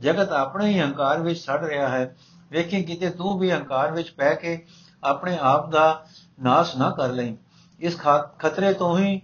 ਜਗਤ 0.00 0.32
ਆਪਣੇ 0.32 0.66
ਹੀ 0.66 0.80
ਹੰਕਾਰ 0.80 1.20
ਵਿੱਚ 1.20 1.38
ਸੜ 1.38 1.64
ਰਿਹਾ 1.64 1.88
ਹੈ 1.88 2.14
ਵੇਖੀ 2.50 2.82
ਕਿਤੇ 2.82 3.10
ਤੂੰ 3.10 3.38
ਵੀ 3.38 3.50
ਹੰਕਾਰ 3.50 3.90
ਵਿੱਚ 3.92 4.10
ਪੈ 4.10 4.34
ਕੇ 4.34 4.58
ਆਪਣੇ 5.02 5.38
ਆਪ 5.42 5.70
ਦਾ 5.70 6.04
ਨਾਸ਼ 6.40 6.76
ਨਾ 6.76 6.90
ਕਰ 6.90 7.12
ਲਈ 7.12 7.36
ਇਸ 7.80 7.98
ਖਤਰੇ 8.38 8.72
ਤੋਂ 8.72 8.96
ਹੀ 8.98 9.20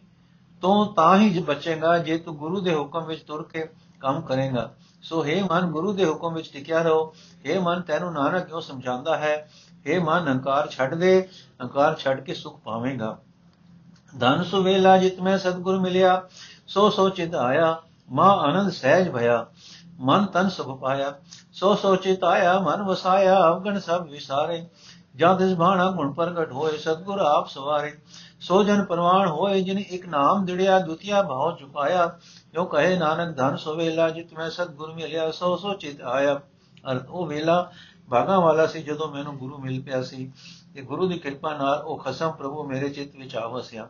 ਤੋਂ 0.62 0.86
ਤਾਂ 0.94 1.16
ਹੀ 1.18 1.42
ਬਚੇਗਾ 1.42 1.96
ਜੇ 1.98 2.18
ਤੂੰ 2.18 2.36
ਗੁਰੂ 2.36 2.60
ਦੇ 2.60 2.74
ਹੁਕਮ 2.74 3.06
ਵਿੱਚ 3.06 3.22
ਤੁਰ 3.22 3.42
ਕੇ 3.42 3.66
ਕੰਮ 4.00 4.20
ਕਰੇਗਾ 4.20 4.70
ਸੋ 5.04 5.22
हे 5.24 5.40
ਮਨ 5.50 5.70
ਗੁਰੂ 5.70 5.92
ਦੇ 5.92 6.04
ਹੁਕਮ 6.04 6.34
ਵਿੱਚ 6.34 6.50
ਟਿਕਿਆ 6.52 6.82
ਰਹੋ 6.82 7.12
हे 7.46 7.60
ਮਨ 7.62 7.80
ਤੈਨੂੰ 7.82 8.12
ਨਾਨਕ 8.12 8.46
ਕਿਉਂ 8.46 8.60
ਸਮਝਾਉਂਦਾ 8.60 9.16
ਹੈ 9.18 9.34
हे 9.86 10.02
ਮਨ 10.04 10.28
ਹੰਕਾਰ 10.28 10.68
ਛੱਡ 10.68 10.94
ਦੇ 10.94 11.28
ਹੰਕਾਰ 11.62 11.96
ਛੱਡ 11.96 12.20
ਕੇ 12.20 12.34
ਸੁਖ 12.34 12.60
ਪਾਵੇਂਗਾ 12.64 13.16
ਧਨ 14.19 14.43
ਸੁਵੇਲਾ 14.43 14.97
ਜਿਤ 14.97 15.19
ਮੈਂ 15.19 15.37
ਸਤਗੁਰ 15.37 15.79
ਮਿਲਿਆ, 15.79 16.29
ਸੋ 16.67 16.89
ਸੋ 16.89 17.09
ਚਿਤ 17.09 17.35
ਆਇਆ, 17.35 17.81
ਮਾ 18.11 18.31
ਆਨੰਦ 18.31 18.71
ਸਹਿਜ 18.71 19.09
ਭਇਆ, 19.09 19.45
ਮਨ 19.99 20.25
ਤਨ 20.25 20.49
ਸੁਖ 20.49 20.79
ਪਾਇਆ, 20.79 21.13
ਸੋ 21.53 21.75
ਸੋ 21.75 21.95
ਚਿਤ 21.95 22.23
ਆਇਆ, 22.23 22.59
ਮਨ 22.59 22.83
ਵਸਾਇਆ, 22.83 23.47
ਅਵਗਣ 23.47 23.79
ਸਭ 23.79 24.07
ਵਿਸਾਰੇ 24.07 24.65
ਜਦ 25.15 25.41
ਇਸ 25.41 25.53
ਬਾਣਾ 25.53 25.91
ਗੁਣ 25.91 26.13
ਪ੍ਰਗਟ 26.13 26.51
ਹੋਏ, 26.51 26.77
ਸਤਗੁਰ 26.77 27.19
ਆਪ 27.19 27.47
ਸਵਾਰੇ, 27.47 27.93
ਸੋ 28.39 28.63
ਜਨ 28.63 28.83
ਪਰਵਾਨ 28.83 29.27
ਹੋਏ, 29.27 29.61
ਜਿਨ 29.61 29.77
ਇੱਕ 29.77 30.07
ਨਾਮ 30.07 30.45
ਦਿੜਿਆ, 30.45 30.79
ਦੁਤੀਆ 30.79 31.21
ਭਾਉ 31.21 31.51
ਚੁਕਾਇਆ, 31.51 32.19
ਜੋ 32.53 32.65
ਕਹੇ 32.65 32.97
ਨਾਨਕ 32.97 33.37
ਧਨ 33.37 33.55
ਸੋ 33.57 33.75
ਵੇਲਾ 33.75 34.09
ਜਿਤ 34.09 34.33
ਮੈਂ 34.33 34.49
ਸਤਗੁਰ 34.49 34.93
ਮਿਲਿਆ, 34.93 35.31
ਸੋ 35.31 35.57
ਸੋ 35.57 35.73
ਚਿਤ 35.73 36.01
ਆਇਆ। 36.01 36.41
ਅਰ 36.91 36.99
ਉਹ 37.09 37.25
ਵੇਲਾ 37.25 37.71
ਭਾਗਾ 38.09 38.39
ਵਾਲਾ 38.39 38.67
ਸੀ 38.67 38.83
ਜਦੋਂ 38.83 39.07
ਮੈਨੂੰ 39.07 39.37
ਗੁਰੂ 39.37 39.57
ਮਿਲ 39.57 39.81
ਪਿਆ 39.81 40.03
ਸੀ। 40.03 40.31
ਤੇ 40.75 40.81
ਗੁਰੂ 40.81 41.07
ਦੀ 41.07 41.19
ਕਿਰਪਾ 41.19 41.57
ਨਾਲ 41.57 41.81
ਉਹ 41.81 41.97
ਖਸਮ 41.97 42.31
ਪ੍ਰਭੂ 42.31 42.63
ਮੇਰੇ 42.63 42.89
ਚਿੱਤ 42.89 43.15
ਵਿੱਚ 43.15 43.35
ਆ 43.35 43.47
ਵਸਿਆ। 43.47 43.89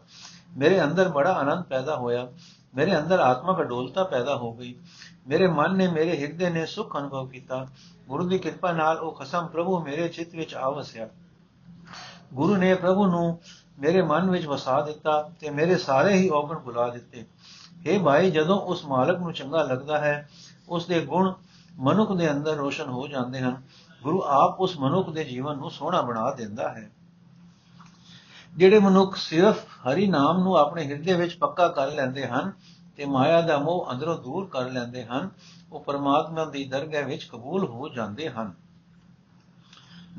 ਮੇਰੇ 0.57 0.83
ਅੰਦਰ 0.83 1.09
ਬੜਾ 1.09 1.33
ਆਨੰਦ 1.33 1.63
ਪੈਦਾ 1.63 1.95
ਹੋਇਆ। 1.95 2.27
ਮੇਰੇ 2.75 2.99
ਅੰਦਰ 2.99 3.19
ਆਤਮਕ 3.19 3.61
ਅਡੋਲਤਾ 3.61 4.03
ਪੈਦਾ 4.03 4.35
ਹੋ 4.35 4.53
ਗਈ। 4.53 4.75
ਮੇਰੇ 5.27 5.47
ਮਨ 5.47 5.75
ਨੇ 5.75 5.87
ਮੇਰੇ 5.87 6.17
ਹਿਰਦੇ 6.17 6.49
ਨੇ 6.49 6.65
ਸੁਖ 6.65 6.97
ਅਨੁਭਵ 6.97 7.27
ਕੀਤਾ। 7.27 7.67
ਗੁਰੂ 8.07 8.27
ਦੀ 8.27 8.37
ਕਿਰਪਾ 8.37 8.71
ਨਾਲ 8.71 8.97
ਉਹ 8.97 9.11
ਖਸਮ 9.11 9.47
ਪ੍ਰਭੂ 9.47 9.83
ਮੇਰੇ 9.83 10.07
ਚਿੱਤ 10.07 10.35
ਵਿੱਚ 10.35 10.55
ਆ 10.55 10.69
ਵਸਿਆ। 10.69 11.09
ਗੁਰੂ 12.33 12.55
ਨੇ 12.55 12.75
ਪ੍ਰਭੂ 12.75 13.07
ਨੂੰ 13.07 13.39
ਮੇਰੇ 13.79 14.01
ਮਨ 14.01 14.31
ਵਿੱਚ 14.31 14.45
ਵਸਾ 14.45 14.81
ਦਿੱਤਾ 14.81 15.29
ਤੇ 15.39 15.49
ਮੇਰੇ 15.49 15.77
ਸਾਰੇ 15.77 16.13
ਹੀ 16.13 16.29
ਔਗਣ 16.29 16.55
ਭੁਲਾ 16.55 16.87
ਦਿੱਤੇ। 16.87 17.25
हे 17.87 18.03
ਭਾਈ, 18.03 18.31
ਜਦੋਂ 18.31 18.59
ਉਸ 18.59 18.85
ਮਾਲਕ 18.85 19.19
ਨੂੰ 19.19 19.33
ਚੰਗਾ 19.33 19.63
ਲੱਗਦਾ 19.63 19.99
ਹੈ 19.99 20.29
ਉਸ 20.69 20.85
ਦੇ 20.85 21.01
ਗੁਣ 21.01 21.33
ਮਨੁੱਖ 21.77 22.11
ਦੇ 22.11 22.31
ਅੰਦਰ 22.31 22.55
ਰੋਸ਼ਨ 22.55 22.89
ਹੋ 22.89 23.07
ਜਾਂਦੇ 23.07 23.39
ਹਨ। 23.39 23.61
ਗੁਰੂ 24.05 24.21
ਆਪ 24.25 24.61
ਉਸ 24.61 24.79
ਮਨੁੱਖ 24.79 25.09
ਦੇ 25.09 25.23
ਜੀਵਨ 25.23 25.57
ਨੂੰ 25.57 25.71
ਸੋਹਣਾ 25.71 26.01
ਬਣਾ 26.01 26.31
ਦਿੰਦਾ 26.31 26.73
ਹੈ। 26.73 26.91
ਜਿਹੜੇ 28.57 28.79
ਮਨੁੱਖ 28.79 29.15
ਸਿਰਫ 29.15 29.65
ਹਰੀ 29.87 30.07
ਨਾਮ 30.07 30.37
ਨੂੰ 30.37 30.57
ਆਪਣੇ 30.57 30.85
ਹਿਰਦੇ 30.85 31.13
ਵਿੱਚ 31.13 31.35
ਪੱਕਾ 31.35 31.67
ਕਰ 31.67 31.91
ਲੈਂਦੇ 31.91 32.27
ਹਨ 32.27 32.51
ਤੇ 32.97 33.05
ਮਾਇਆ 33.05 33.41
ਦਾ 33.41 33.57
ਮੋਹ 33.57 33.87
ਅੰਦਰੋਂ 33.91 34.17
ਦੂਰ 34.17 34.47
ਕਰ 34.47 34.69
ਲੈਂਦੇ 34.69 35.05
ਹਨ, 35.05 35.29
ਉਹ 35.71 35.79
ਪਰਮਾਤਮਾ 35.79 36.45
ਦੀ 36.45 36.65
ਦਰਗਾਹ 36.65 37.03
ਵਿੱਚ 37.03 37.23
ਕਬੂਲ 37.23 37.65
ਹੋ 37.65 37.89
ਜਾਂਦੇ 37.89 38.29
ਹਨ। 38.29 38.53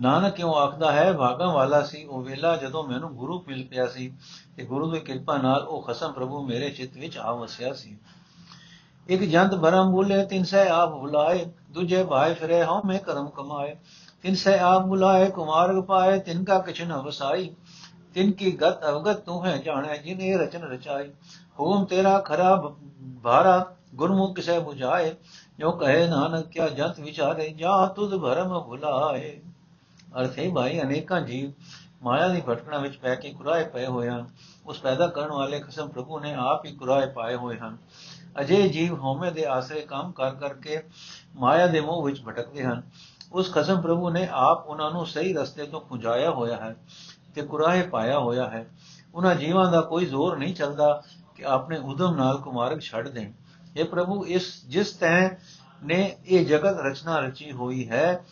ਨਾਨਕ 0.00 0.34
ਕਿਉਂ 0.34 0.54
ਆਖਦਾ 0.54 0.92
ਹੈ, 0.92 1.12
ਭਾਗਾਂ 1.12 1.52
ਵਾਲਾ 1.52 1.82
ਸੀ 1.82 2.04
ਉਹ 2.04 2.22
ਵੇਲਾ 2.22 2.56
ਜਦੋਂ 2.56 2.84
ਮੈਨੂੰ 2.84 3.16
ਗੁਰੂ 3.16 3.44
ਮਿਲ 3.48 3.66
ਪਿਆ 3.66 3.86
ਸੀ 3.86 4.12
ਤੇ 4.56 4.64
ਗੁਰੂ 4.64 4.90
ਦੀ 4.90 5.00
ਕਿਰਪਾ 5.00 5.38
ਨਾਲ 5.38 5.62
ਉਹ 5.62 5.82
ਖਸਮ 5.82 6.12
ਪ੍ਰਭੂ 6.12 6.46
ਮੇਰੇ 6.46 6.70
ਚਿੱਤ 6.70 6.96
ਵਿੱਚ 6.96 7.18
ਆ 7.18 7.32
ਵਸਿਆ 7.32 7.72
ਸੀ। 7.72 7.96
ਇੱਕ 9.08 9.22
ਜੰਤ 9.22 9.54
ਭਰਮ 9.54 9.92
ਬੁਲੇ, 9.92 10.24
ਤਿਨ 10.24 10.44
ਸੇ 10.44 10.68
ਆਪ 10.68 10.90
ਬੁਲਾਏ, 10.90 11.46
ਦੂਜੇ 11.70 12.04
ਭਾਈ 12.04 12.34
ਫਿਰੇ, 12.34 12.64
ਹਉ 12.64 12.82
ਮੈਂ 12.84 12.98
ਕਰਮ 12.98 13.28
ਕਮਾਏ। 13.28 13.76
ਤਿਨ 14.22 14.34
ਸੇ 14.34 14.58
ਆਪ 14.58 14.86
ਬੁਲਾਏ 14.86 15.30
ਕੁਮਾਰਗ 15.30 15.82
ਪਾਏ 15.82 16.18
ਤਿਨ 16.18 16.44
ਕਾ 16.44 16.58
ਕਿਛ 16.58 16.82
ਨ 16.82 16.92
ਵਸਾਈ। 16.92 17.54
ਤਿਨ 18.14 18.32
ਕੀ 18.32 18.52
ਗਤ 18.52 18.84
ਅਵਗਤ 18.88 19.16
ਤੂੰ 19.16 19.46
ਹੈ 19.46 19.56
ਜਾਣੈ, 19.56 19.96
ਜਿਨ 19.96 20.20
ਇਹ 20.20 20.38
ਰਚਨ 20.38 20.62
ਰਚਾਈ। 20.62 21.12
ਹੋਮ 21.60 21.84
ਤੇਰਾ 21.84 22.18
ਖਰਾਬ 22.18 22.76
ਭਾਰਾ, 23.22 23.72
ਗੁਰਮੁਖ 23.94 24.36
ਕਿਸੇ 24.36 24.58
부ਝਾਏ 24.58 25.14
ਜੋ 25.58 25.70
ਕਹੇ 25.70 26.06
ਨਾਨਕ, 26.08 26.46
ਕਿਆ 26.46 26.68
ਜੰਤ 26.68 27.00
ਵਿਚਾਰੇ, 27.00 27.48
ਜਾ 27.48 27.86
ਤੁਧ 27.86 28.16
ਭਰਮ 28.16 28.60
ਭੁਲਾਏ। 28.60 29.40
ਅਰਥ 30.20 30.38
ਹੈ 30.38 30.50
ਭਾਈ, 30.50 30.80
ਅਨੇਕਾਂ 30.80 31.20
ਜੀਵ 31.20 31.52
ਮਾਇਆ 32.02 32.28
ਦੀ 32.28 32.42
ਭਟਕਣਾ 32.48 32.78
ਵਿੱਚ 32.78 32.96
ਪੈ 32.96 33.14
ਕੇ 33.14 33.30
ਕੁਰਾਏ 33.30 33.64
ਪਏ 33.64 33.86
ਹੋਏ 33.86 34.08
ਹਨ। 34.08 34.26
ਉਸ 34.66 34.80
ਪੈਦਾ 34.80 35.06
ਕਰਨ 35.06 35.28
ਵਾਲੇ 35.28 35.60
ਖਸਮ 35.60 35.88
ਪ੍ਰਭੂ 35.88 36.20
ਨੇ 36.20 36.34
ਆਪ 36.34 36.64
ਹੀ 36.64 36.72
ਕੁਰਾਏ 36.72 37.06
ਪਾਏ 37.06 37.34
ਹੋਏ 37.34 37.58
ਹਨ। 37.58 37.76
ਅਜੇ 38.40 38.68
ਜੀਵ 38.68 39.00
ਹਉਮੈ 39.00 39.30
ਦੇ 39.30 39.44
ਆਸਰੇ 39.44 39.80
ਕੰਮ 39.80 40.12
ਕਰ 40.12 40.30
ਕਰਕੇ 40.30 40.82
ਮਾਇਆ 41.36 41.66
ਦੇ 41.66 41.80
ਮੋਹ 41.80 42.02
ਵਿੱਚ 42.02 42.22
ਭਟਕਦੇ 42.24 42.64
ਹਨ। 42.64 42.82
ਉਸ 43.32 43.52
ਖਸਮ 43.52 43.80
ਪ੍ਰਭੂ 43.80 44.10
ਨੇ 44.10 44.28
ਆਪ 44.32 44.66
ਉਹਨਾਂ 44.66 44.90
ਨੂੰ 44.90 45.06
ਸਹੀ 45.06 45.32
ਰਸਤੇ 45.32 45.64
ਤੋਂ 45.64 45.80
ਪੁਜਾਇਆ 45.80 46.30
ਹੋਇਆ 46.30 46.56
ਹੈ 46.56 46.76
ਤੇ 47.34 47.42
ਕੁਰਾਹੇ 47.42 47.82
ਪਾਇਆ 47.82 48.18
ਹੋਇਆ 48.18 48.50
ਹੈ। 48.50 48.66
ਉਹਨਾਂ 49.14 49.34
ਜੀਵਾਂ 49.34 49.72
ਦਾ 49.72 49.80
ਕੋਈ 49.80 50.06
ਜ਼ੋਰ 50.06 50.36
ਨਹੀਂ 50.36 50.54
ਚੱਲਦਾ 50.54 51.02
ਕਿ 51.34 51.44
ਆਪਣੇ 51.44 51.78
ਉਦਮ 51.78 52.14
ਨਾਲ 52.14 52.38
ਕੁਮਾਰਗ 52.38 52.80
ਛੱਡ 52.80 53.08
ਦੇਣ। 53.08 53.32
ਇਹ 53.76 53.84
ਪ੍ਰਭੂ, 53.84 54.26
ਇਸ, 54.26 54.66
ਜਿਸ 54.66 54.92
ਤੈ 54.92 55.28
ਨੇ 55.84 56.16
ਇਹ 56.26 56.46
ਜਗਤ 56.46 56.76
ਰਚਨਾ 56.80 57.18
ਰਚੀ 57.18 57.52
ਹੋਈ 57.52 57.88
ਹੈ, 57.88 58.24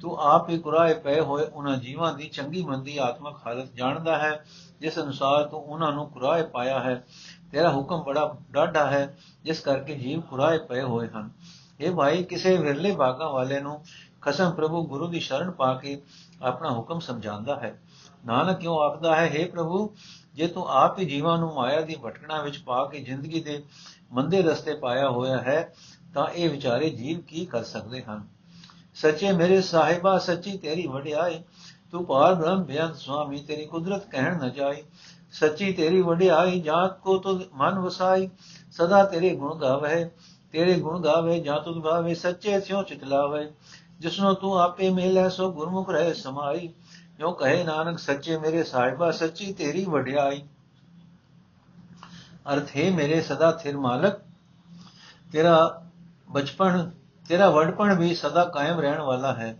ਤੂੰ 0.00 0.16
ਆਪ 0.20 0.48
ਹੀ 0.48 0.58
ਕੁਰਾਏ 0.58 0.94
ਪਏ 0.94 1.20
ਹੋਏ 1.20 1.44
ਉਹਨਾਂ 1.44 1.76
ਜੀਵਾਂ 1.76 2.12
ਦੀ 2.14 2.28
ਚੰਗੀ 2.28 2.64
ਮੰਦੀ 2.64 2.98
ਆਤਮਕ 2.98 3.40
ਹਾਲਤ 3.46 3.72
ਜਾਣਦਾ 3.74 4.18
ਹੈ, 4.18 4.44
ਜਿਸ 4.80 4.98
ਅਨੁਸਾਰ 4.98 5.44
ਤੂੰ 5.44 5.60
ਉਹਨਾਂ 5.60 5.92
ਨੂੰ 5.92 6.10
ਕੁਰਾਏ 6.10 6.42
ਪਾਇਆ 6.42 6.80
ਹੈ। 6.80 7.04
ਤੇਰਾ 7.52 7.72
ਹੁਕਮ 7.72 8.02
ਬੜਾ 8.02 8.36
ਡਾਢਾ 8.50 8.90
ਹੈ, 8.90 9.18
ਜਿਸ 9.44 9.60
ਕਰਕੇ 9.60 9.94
ਜੀਵ 9.94 10.20
ਕੁਰਾਏ 10.20 10.58
ਪਏ 10.58 10.82
ਹੋਏ 10.82 11.08
ਹਨ। 11.08 11.30
ਇਹ 11.80 11.90
ਭਾਈ, 11.90 12.24
ਕਿਸੇ 12.24 12.56
ਵਿਰਲੇ 12.56 12.96
ਭਾਗਾਂ 12.96 13.28
ਵਾਲੇ 13.28 13.60
ਨੂੰ 13.60 13.84
ਖਸਮ 14.20 14.50
ਪ੍ਰਭੂ 14.50 14.86
ਗੁਰੂ 14.86 15.06
ਦੀ 15.06 15.20
ਸ਼ਰਨ 15.20 15.50
ਪਾ 15.50 15.74
ਕੇ 15.74 16.02
ਆਪਣਾ 16.42 16.70
ਹੁਕਮ 16.70 16.98
ਸਮਝਾਉਂਦਾ 17.00 17.60
ਹੈ। 17.60 17.82
ਨਾਨਕ 18.26 18.58
ਕਿਉਂ 18.58 18.78
ਆਖਦਾ 18.78 19.16
ਹੈ 19.16 19.30
हे 19.36 19.52
ਪ੍ਰਭੂ, 19.52 19.96
ਜੇ 20.34 20.46
ਤੂੰ 20.46 20.68
ਆਪ 20.68 20.98
ਹੀ 20.98 21.04
ਜੀਵਾਂ 21.04 21.38
ਨੂੰ 21.38 21.54
ਮਾਇਆ 21.54 21.80
ਦੀ 21.80 21.96
ਭਟਕਣਾ 22.04 22.42
ਵਿੱਚ 22.42 22.58
ਪਾ 22.58 22.84
ਕੇ 22.84 23.00
ਜ਼ਿੰਦਗੀ 23.00 23.40
ਦੇ 23.40 23.64
ਮੰਦੇ 24.12 24.42
ਰਸਤੇ 24.42 24.74
ਪਾਇਆ 24.74 25.10
ਹੋਇਆ 25.10 25.38
ਹੈ, 25.38 25.74
ਤਾਂ 26.14 26.26
ਇਹ 26.26 26.50
ਵਿਚਾਰੇ 26.50 26.90
ਜੀਵ 26.90 27.20
ਕੀ 27.20 27.46
ਕਰ 27.46 27.64
ਸਕਦੇ 27.64 28.02
ਹਨ? 28.02 28.26
ਸੱਚੇ 28.94 29.32
ਮੇਰੇ 29.32 29.60
ਸਾਹਿਬਾ, 29.60 30.18
ਸੱਚੀ 30.18 30.58
ਤੇਰੀ 30.58 30.86
ਵਡਿਆਈ, 30.86 31.42
ਤੂੰ 31.90 32.04
ਪਾਰ 32.04 32.34
ਬ੍ਰਹਮ 32.34 32.62
ਬਿਆਨ 32.62 32.94
ਸੁਆਮੀ, 32.94 33.38
ਤੇਰੀ 33.38 33.66
ਕੁਦਰਤ 33.66 34.10
ਕਹਿਣ 34.10 34.44
ਨ 34.44 34.50
ਜਾਈ 34.50 34.82
ਸੱਚੀ 35.32 35.72
ਤੇਰੀ 35.72 36.02
ਵਡਿਆਈ 36.02 36.60
ਜਾਤ 36.60 36.98
ਕੋ 36.98 37.18
ਤੁ 37.18 37.40
ਮਨ 37.54 37.78
ਵਸਾਈ, 37.78 38.30
ਸਦਾ 38.72 39.04
ਤੇਰੇ 39.04 39.36
ਗੁਣ 39.36 39.54
ਗਾਵੇ, 39.54 40.10
ਤੇਰੇ 40.52 40.80
ਗੁਣ 40.80 41.00
ਗਾਵੇ 41.00 41.40
ਜਾਂ 41.40 41.60
ਤੁਧ 41.60 41.82
ਭਾਵੇ 41.82 42.14
ਸੱਚੇ 42.14 42.60
ਸਿਉ 42.60 42.82
ਚਿਤਲਾਵੇ 42.82 43.52
ਜਿਸਨੂੰ 44.00 44.34
ਤੂੰ 44.34 44.60
ਆਪੇ 44.60 44.90
ਮਿਲੇ, 44.90 45.28
ਸੋ 45.28 45.52
ਗੁਰਮੁਖ 45.52 45.90
ਰਹੇ 45.90 46.14
ਸਮਾਈ। 46.14 46.72
ਜੋ 47.18 47.32
ਕਹੇ 47.32 47.64
ਨਾਨਕ, 47.64 47.98
ਸੱਚੇ 47.98 48.38
ਮੇਰੇ 48.38 48.62
ਸਾਹਿਬਾ, 48.64 49.10
ਸੱਚੀ 49.10 49.52
ਤੇਰੀ 49.52 49.84
ਵਡਿਆਈ। 49.84 50.42
ਅਰਥ 52.54 52.76
ਹੈ, 52.76 52.90
ਮੇਰੇ 52.90 53.20
ਸਦਾ 53.20 53.52
ਥਿਰ 53.52 53.76
ਮਾਲਕ, 53.76 54.20
ਤੇਰਾ 55.32 55.82
ਬਚਪਨ, 56.30 56.90
ਤੇਰਾ 57.28 57.50
ਵਡਪਣ 57.50 57.94
ਵੀ 57.94 58.14
ਸਦਾ 58.14 58.44
ਕਾਇਮ 58.44 58.80
ਰਹਿਣ 58.80 59.00
ਵਾਲਾ 59.00 59.34
ਹੈ। 59.34 59.58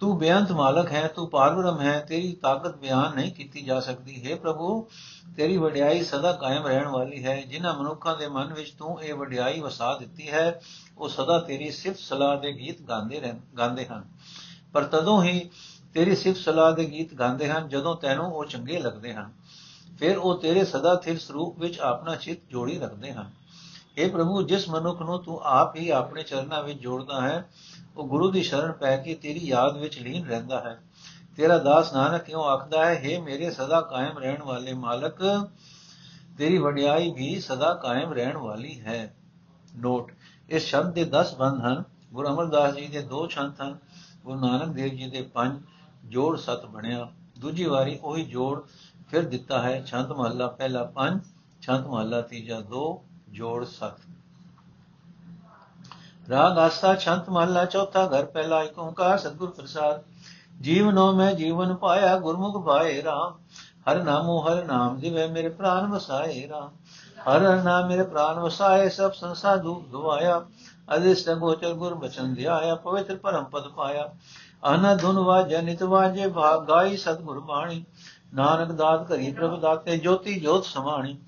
ਤੂੰ 0.00 0.18
ਬੇਅੰਤ 0.18 0.52
ਮਾਲਕ 0.52 0.92
ਹੈ, 0.92 1.08
ਤੂੰ 1.08 1.30
ਪਾਰਬ੍ਰਹਮ 1.30 1.80
ਹੈ, 1.80 2.00
ਤੇਰੀ 2.00 2.32
ਤਾਕਤ 2.42 2.76
ਬਿਆਨ 2.76 3.14
ਨਹੀਂ 3.14 3.32
ਕੀਤੀ 3.32 3.62
ਜਾ 3.62 3.80
ਸਕਦੀ। 3.80 4.30
ਹੈ 4.30 4.36
ਪ੍ਰਭੂ, 4.36 4.88
ਤੇਰੀ 5.36 5.56
ਵਡਿਆਈ 5.56 6.04
ਸਦਾ 6.04 6.32
ਕਾਇਮ 6.32 6.66
ਰਹਿਣ 6.66 6.88
ਵਾਲੀ 6.88 7.24
ਹੈ। 7.24 7.42
ਜਿਨ੍ਹਾਂ 7.42 7.74
ਮਨੁੱਖਾਂ 7.74 8.16
ਦੇ 8.16 8.28
ਮਨ 8.28 8.52
ਵਿੱਚ 8.52 8.70
ਤੂੰ 8.70 9.02
ਇਹ 9.02 9.14
ਵਡਿਆਈ 9.14 9.60
ਵਸਾ 9.60 9.96
ਦਿੱਤੀ 9.96 10.30
ਹੈ, 10.30 10.60
ਉਹ 10.98 11.08
ਸਦਾ 11.08 11.38
ਤੇਰੀ 11.40 11.70
ਸਿਫਤ 11.70 11.98
ਸਲਾਹ 11.98 12.36
ਦੇ 12.36 12.52
ਗੀਤ 12.52 12.82
ਗਾਉਂਦੇ 12.82 13.20
ਰਹਿ, 13.20 13.32
ਗਾਉਂਦੇ 13.58 13.86
ਹਨ। 13.86 14.04
ਪਰ 14.72 14.84
ਤਦੋਂ 14.84 15.22
ਹੀ 15.22 15.50
ਤੇਰੀ 15.94 16.16
ਸਿਫਤ 16.16 16.38
ਸਲਾਹ 16.38 16.72
ਦੇ 16.72 16.84
ਗੀਤ 16.84 17.14
ਗਾਉਂਦੇ 17.14 17.50
ਹਨ, 17.50 17.68
ਜਦੋਂ 17.68 17.96
ਤੈਨੂੰ 17.96 18.26
ਉਹ 18.26 18.44
ਚੰਗੇ 18.44 18.78
ਲੱਗਦੇ 18.78 19.14
ਹਨ। 19.14 19.32
ਫਿਰ 19.98 20.18
ਉਹ 20.18 20.38
ਤੇਰੇ 20.38 20.64
ਸਦਾ 20.64 20.94
ਥਿਰ 20.94 21.18
ਸਰੂਪ 21.18 21.58
ਵਿੱਚ 21.58 21.80
ਆਪਣਾ 21.80 22.14
ਚਿੱਤ 22.14 22.38
ਜੋੜੀ 22.50 22.78
ਰੱਖਦੇ 22.78 23.12
ਹਨ। 23.12 23.30
اے 24.02 24.10
ਪ੍ਰਭੂ, 24.10 24.42
ਜਿਸ 24.42 24.68
ਮਨੁੱਖ 24.68 25.02
ਨੂੰ 25.02 25.22
ਤੂੰ 25.22 25.40
ਆਪ 25.42 25.76
ਹੀ 25.76 25.90
ਆਪਣੇ 25.90 26.22
ਚਰਨਾਂ 26.22 26.62
ਵਿੱਚ 26.62 26.78
ਜੋੜਦਾ 26.78 27.20
ਹੈ 27.20 27.50
ਉਹ 27.98 28.08
ਗੁਰੂ 28.08 28.30
ਦੀ 28.30 28.42
ਸ਼ਰਨ 28.42 28.72
ਪੈ 28.72 28.96
ਕੇ 28.96 29.14
ਤੇਰੀ 29.14 29.46
ਯਾਦ 29.46 29.76
ਵਿੱਚ 29.76 29.98
ਲੀਨ 29.98 30.26
ਰਹਿੰਦਾ 30.26 30.60
ਹੈ। 30.60 30.80
ਤੇਰਾ 31.36 31.58
ਦਾਸ 31.58 31.92
ਨਾਨਕ 31.92 32.22
ਕਿਉਂ 32.22 32.44
ਆਖਦਾ 32.44 32.86
ਹੈ 32.86 33.02
हे 33.02 33.22
ਮੇਰੇ 33.22 33.50
ਸਦਾ 33.50 33.80
ਕਾਇਮ 33.80 34.18
ਰਹਿਣ 34.18 34.42
ਵਾਲੇ 34.42 34.74
ਮਾਲਕ, 34.74 35.48
ਤੇਰੀ 36.38 36.58
ਵਡਿਆਈ 36.58 37.10
ਵੀ 37.10 37.40
ਸਦਾ 37.40 37.74
ਕਾਇਮ 37.74 38.12
ਰਹਿਣ 38.12 38.36
ਵਾਲੀ 38.36 38.80
ਹੈ। 38.80 39.14
ਨੋਟ 39.76 40.12
ਇਸ 40.48 40.62
ਸ਼ਬਦ 40.62 40.92
ਦੇ 40.92 41.04
10 41.04 41.34
ਬੰਦ 41.34 41.60
ਹਨ। 41.60 41.84
ਗੁਰੂ 42.12 42.28
ਅਮਰਦਾਸ 42.28 42.74
ਜੀ 42.74 42.86
ਦੇ 42.86 43.02
ਦੋ 43.02 43.26
ਛੰਤ 43.26 43.60
ਹਨ, 43.62 43.78
ਗੁਰੂ 44.24 44.40
ਨਾਨਕ 44.40 44.68
ਦੇਵ 44.68 44.94
ਜੀ 44.94 45.10
ਦੇ 45.10 45.22
ਪੰਜ, 45.22 45.62
ਜੋੜ 46.04 46.38
ਸਤ 46.38 46.66
ਬਣਿਆ। 46.66 47.10
ਦੂਜੀ 47.38 47.64
ਵਾਰੀ 47.64 47.98
ਉਹੀ 48.02 48.24
ਜੋੜ 48.24 48.60
ਫਿਰ 49.08 49.22
ਦਿੱਤਾ 49.22 49.62
ਹੈ 49.62 49.82
ਛੰਤ 49.84 50.12
ਮਹੱਲਾ 50.12 50.46
ਪਹਿਲਾ 50.46 50.84
ਪੰਜ 50.84 51.20
ਛੰਤ 51.62 51.86
ਮਹੱਲਾ 51.86 52.20
ਤੀਜਾ 52.20 52.60
2 52.60 53.02
ਜੋੜ 53.28 53.64
ਸਤ। 53.64 54.07
ਰਾਗ 56.30 56.58
ਆਸਤਾ 56.58 56.94
ਛੰਤ 56.94 57.28
ਮਹੱਲਾ 57.30 57.64
ਚੌਥਾ 57.64 58.06
ਘਰ 58.06 58.24
ਪਹਿਲਾ 58.24 58.62
ਏਕ 58.62 58.78
ਓੰਕਾਰ 58.78 59.18
ਸਤਿਗੁਰ 59.18 59.50
ਪ੍ਰਸਾਦ। 59.50 60.02
ਜੀਵਨੋ 60.60 61.12
ਮੈਂ 61.12 61.32
ਜੀਵਨ 61.32 61.74
ਪਾਇਆ, 61.74 62.18
ਗੁਰਮੁਖ 62.18 62.64
ਭਾਏ 62.64 63.02
RAM 63.02 63.32
ਹਰ 63.90 64.02
ਨਾਮੋ 64.02 64.40
ਹਰ 64.40 64.64
ਨਾਮ 64.64 64.98
ਦਿਵੇ 65.00 65.26
ਮੇਰੇ 65.26 65.48
ਪ੍ਰਾਨ 65.48 65.86
ਵਸਾਏ 65.86 66.48
RAM 66.48 66.70
ਹਰ 67.28 67.42
ਹਰ 67.42 67.62
ਨਾਮ, 67.62 67.88
ਮੇਰੇ 67.88 68.02
ਪ੍ਰਾਨ 68.02 68.38
ਵਸਾਏ, 68.38 68.88
ਸਭ 68.88 69.12
ਸੰਸਾਰ 69.12 69.56
ਦੁਖ 69.56 69.88
ਗਵਾਇਆ। 69.92 70.44
ਅਦਿਸ਼ਟ 70.96 71.30
ਗੋਚਰ 71.30 71.72
ਗੁਰ 71.74 71.94
ਬਚਨ 71.94 72.34
ਧਿਆਇਆ, 72.34 72.74
ਪਵਿੱਤਰ 72.74 73.16
ਪਰਮ 73.16 73.44
ਪਦ 73.44 73.68
ਪਾਇਆ। 73.68 74.10
ਆਨਾ 74.64 74.94
ਧੁਨ 74.94 75.18
ਵਾਜੈ, 75.18 75.62
ਨਿਤ 75.62 75.82
ਵਾਜੇ 75.82 76.28
ਭਾਗ 76.28 76.68
ਗਾਈ 76.68 76.96
ਸਤਿਗੁਰ 76.96 77.40
ਬਾਣੀ। 77.40 77.84
ਨਾਨਕ 78.34 78.72
ਦਾਤ 78.72 79.08
ਕਰੀ 79.08 79.32
ਪ੍ਰਭ 79.32 79.60
ਦਾਤੇ, 79.60 79.98
ਜੋਤੀ 79.98 80.40
ਜੋਤ 80.40 80.64
ਸਮਾਣੀ। 80.64 81.18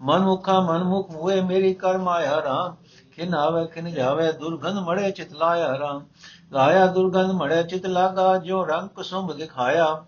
ਮਨ 0.00 0.18
ਮੁਖਾ 0.18 0.60
ਮਨ 0.60 0.84
ਮੁਖ 0.84 1.10
ਮੂਏ 1.10 1.40
ਮੇਰੀ 1.40 1.74
ਕਰ 1.74 1.98
ਮਾਇਆ 1.98 2.42
ਰਾਮ। 2.42 2.81
ਕਿਨ 3.16 3.34
ਆਵੇ 3.34 3.66
ਕਿਨ 3.66 3.90
ਜਾਵੇ 3.90 4.32
ਦੁਰਗੰਧ 4.32 4.78
ਮੜੇ 4.78 5.10
ਚਿਤ 5.10 5.32
ਲਾਇਆ 5.32 5.78
ਰਾਮ। 5.78 6.06
ਲਾਇਆ 6.52 6.86
ਦੁਰਗੰਧ 6.86 7.30
ਮੜੇ 7.30 7.62
ਚਿਤ 7.62 7.86
ਲਾਗਾ 7.86 8.36
ਜੋ 8.36 8.66
ਰੰਗ 8.66 8.88
ਕੁਸੁਮ 8.88 9.36
ਦਿਖਾਇਆ। 9.36 10.04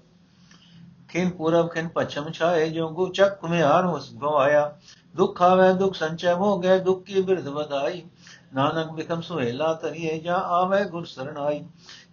ਕਿਨ 1.08 1.30
ਪੂਰਬ 1.30 1.68
ਕਿਨ 1.68 1.88
ਪਛਮ 1.88 2.30
ਛਾਏ 2.30 2.68
ਜੋ 2.68 2.88
ਗੁ 2.88 3.08
ਚੱਕ 3.08 3.40
ਕੁਮਿਆਰ 3.40 3.84
ਉਸ 3.84 4.14
ਗਵਾਇਆ। 4.14 4.76
ਦੁਖ 5.16 5.42
ਆਵੇ, 5.42 5.72
ਦੁਖ 5.72 5.94
ਸੰਚੈ 5.94 6.34
ਹੋ 6.34 6.58
ਗਏ 6.58 6.78
ਦੁਖ 6.78 7.02
ਕੀ 7.02 7.22
ਬਿਰਧ 7.22 7.48
ਵਧਾਈ। 7.48 8.02
ਨਾਨਕ 8.54 8.90
ਬਿਕਮ 8.90 9.20
ਸੁਹੇਲਾ 9.20 9.74
ਤਰੀਏ 9.74 10.18
ਜਾ 10.18 10.34
ਆਵੇ 10.34 10.84
ਗੁਰ 10.84 11.04
ਸਰਣਾਈ। 11.04 11.64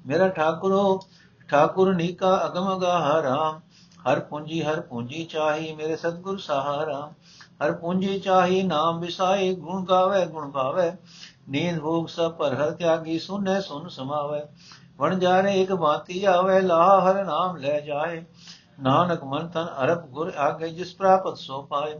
ਮੇਰਾ 0.05 0.27
ਠਾਕੁਰੋ, 0.27 0.99
ਠਾਕੁਰ 1.47 1.95
ਨੀਕਾ 1.95 2.45
ਅਗਮ 2.45 2.77
ਅਗਾਹ 2.77 3.21
ਰਾਮ। 3.21 3.59
ਹਰ 4.11 4.19
ਪੂੰਜੀ 4.19 4.63
ਹਰ 4.63 4.81
ਪੂੰਜੀ 4.81 5.25
ਚਾਹੀ, 5.25 5.75
ਮੇਰੇ 5.75 5.95
ਸਤਗੁਰ 5.95 6.37
ਸਹਾਰਾ। 6.37 7.11
ਹਰ 7.65 7.71
ਪੂੰਜੀ 7.71 8.19
ਚਾਹੀ 8.19 8.63
ਨਾਮ 8.63 8.99
ਵਿਸਾਈ 8.99 9.55
ਗੁਣ 9.55 9.85
ਗਾਵੇ 9.85 10.25
ਗੁਣ 10.25 10.51
ਗਾਵੇ 10.51 10.91
ਨੀਂਦ 11.49 11.79
ਭੋਗ 11.79 12.07
ਸਭ 12.07 12.31
ਪਰ 12.31 12.53
ਹਰ 12.53 12.71
ਤਿਆਗੀ, 12.71 13.19
ਸੁਨੇ 13.19 13.61
ਸੁਨ 13.61 13.87
ਸਮਾਵੇ। 13.89 14.41
ਵਣ 14.97 15.19
ਜਾਰੇ 15.19 15.61
ਇੱਕ 15.61 15.73
ਬਾਤੀ 15.73 16.25
ਆਵੇ 16.25 16.61
ਲਾ 16.61 17.01
ਹਰ 17.01 17.25
ਨਾਮ 17.25 17.57
ਲੈ 17.57 17.79
ਜਾਏ। 17.79 18.25
ਨਾਨਕ 18.79 19.23
ਮਨ 19.23 19.47
ਤਨ 19.47 19.67
ਅਰਬ 19.83 20.07
ਗੁਰ 20.07 20.31
ਆਗੇ, 20.37 20.69
ਜਿਸ 20.69 20.95
ਪ੍ਰਾਪਤ 20.95 21.37
ਸੋ 21.37 21.61
ਪਾਏ। 21.61 21.99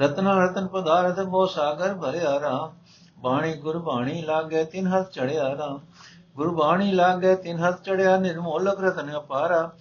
ਰਤਨ 0.00 0.26
ਰਤਨ 0.26 0.66
ਪਦਾਰਥ 0.66 1.20
ਮੋ 1.20 1.46
ਸਾਗਰ 1.46 1.94
ਭਰਿਆ 1.94 2.40
ਰਾਮ। 2.40 2.72
ਬਾਣੀ 3.18 3.54
ਗੁਰ 3.54 3.78
ਬਾਣੀ 3.78 4.22
ਲਾਗੇ, 4.22 4.64
ਤਿਨ 4.64 4.86
ਹੱਥ 4.86 5.10
ਚੜਿਆ 5.10 5.56
ਰਾਮ। 5.56 5.80
ਗੁਰ 6.36 6.50
ਬਾਣੀ 6.50 6.92
ਲਾਗੇ, 6.92 7.34
ਤਿਨ 7.36 7.58
ਹੱਥ 7.58 7.82
ਚੜਿਆ, 7.82 8.16
ਨਿਰਮੋਲਕ 8.16 8.80
ਰਤਨ 8.80 9.16
ਅਪਾਰਾ। 9.16 9.72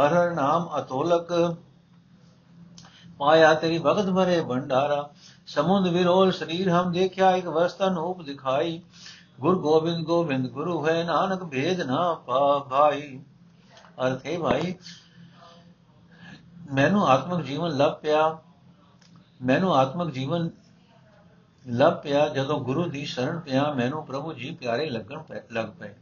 ਹਰ 0.00 0.14
ਹਰ 0.14 0.30
ਨਾਮ 0.30 0.70
ਅਤੋਲਕ। 0.78 1.56
ਪਾਇਆ 3.18 3.52
ਤੇਰੀ 3.54 3.78
ਭਗਤ 3.78 4.10
ਭਰੇ 4.10 4.40
ਭੰਡਾਰਾ। 4.40 5.10
ਸਮੁੰਦ 5.46 5.88
ਵਿਰੋਲ 5.88 6.32
ਸਰੀਰ 6.32 6.70
ਹਮ 6.70 6.92
ਦੇਖਿਆ, 6.92 7.30
ਇੱਕ 7.30 7.46
ਵਸਤਨ 7.46 7.98
ਉਪ 7.98 8.22
ਦਿਖਾਈ। 8.22 8.80
ਗੁਰ 9.40 9.58
ਗੋਬਿੰਦ 9.58 10.04
ਗੋਬਿੰਦ 10.04 10.48
ਗੁਰੂ 10.48 10.86
ਹੈ, 10.88 11.02
ਨਾਨਕ 11.04 11.44
ਭੇਦ 11.44 11.80
ਨਾ 11.80 12.12
ਪਾ 12.26 12.58
ਭਾਈ। 12.70 13.20
ਅਰਥ 14.06 14.26
ਹੈ 14.26 14.38
ਭਾਈ, 14.38 14.74
ਮੈਨੂੰ 16.72 17.06
ਆਤਮਿਕ 17.08 17.44
ਜੀਵਨ 17.46 17.76
ਲੱਭ 17.76 17.92
ਪਿਆ। 17.92 18.38
ਮੈਨੂੰ 19.42 19.74
ਆਤਮਿਕ 19.76 20.10
ਜੀਵਨ 20.10 20.50
ਲੱਭ 21.66 21.94
ਪਿਆ, 21.94 22.28
ਜਦੋਂ 22.28 22.58
ਗੁਰੂ 22.60 22.84
ਦੀ 22.84 23.04
ਸ਼ਰਨ 23.04 23.38
ਪਿਆ, 23.40 23.72
ਮੈਨੂੰ 23.72 24.04
ਪ੍ਰਭੂ 24.06 24.32
ਜੀ 24.32 24.50
ਪਿਆਰੇ 24.50 24.90
ਲੱਗਣ 24.90 25.22
ਲੱਗ 25.52 25.68
ਪਏ। 25.78 25.94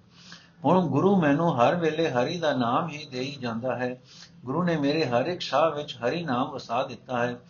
ਹੁਣ 0.64 0.87
ਗੁਰੂ 0.87 1.21
ਮੈਨੂੰ 1.21 1.61
ਹਰ 1.61 1.75
ਵੇਲੇ 1.75 2.11
ਹਰੀ 2.11 2.38
ਦਾ 2.38 2.54
ਨਾਮ 2.54 2.88
ਹੀ 2.88 3.07
ਦੇਈ 3.11 3.37
ਜਾਂਦਾ 3.40 3.76
ਹੈ। 3.76 4.02
ਗੁਰੂ 4.45 4.62
ਨੇ 4.62 4.76
ਮੇਰੇ 4.76 5.07
ਹਰ 5.07 5.26
ਇੱਕ 5.26 5.40
ਸਾਹ 5.40 5.71
ਵਿੱਚ 5.71 5.97
ਹਰੀ 5.97 6.25
ਨਾਮ 6.25 6.50
ਵਸਾ 6.50 6.83
ਦਿੱਤਾ 6.83 7.26
ਹੈ। 7.26 7.40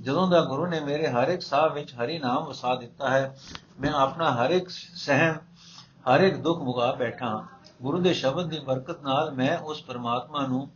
ਜਦੋਂ 0.00 0.28
ਦਾ 0.28 0.40
ਗੁਰੂ 0.40 0.66
ਨੇ 0.66 0.80
ਮੇਰੇ 0.80 1.08
ਹਰ 1.08 1.28
ਇੱਕ 1.28 1.42
ਸਾਹ 1.42 1.68
ਵਿੱਚ 1.68 1.94
ਹਰੀ 1.94 2.18
ਨਾਮ 2.18 2.44
ਵਸਾ 2.44 2.74
ਦਿੱਤਾ 2.74 3.10
ਹੈ, 3.10 3.38
ਮੈਂ 3.80 3.92
ਆਪਣਾ 3.92 4.32
ਹਰ 4.32 4.50
ਇੱਕ 4.50 4.68
ਸਹਿਮ, 4.94 5.34
ਹਰ 6.08 6.20
ਇੱਕ 6.20 6.36
ਦੁੱਖ 6.36 6.62
ਮੁਗਾ 6.62 6.92
ਬੈਠਾ 6.92 7.26
ਹਾਂ। 7.26 7.42
ਗੁਰੂ 7.82 7.98
ਦੇ 7.98 8.14
ਸ਼ਬਦ 8.14 8.48
ਦੀ 8.48 8.58
ਬਰਕਤ 8.58 9.02
ਨਾਲ 9.02 9.30
ਮੈਂ 9.30 9.58
ਉਸ 9.58 9.82
ਪਰਮਾਤਮਾ 9.82 10.46
ਨੂੰ 10.46 10.70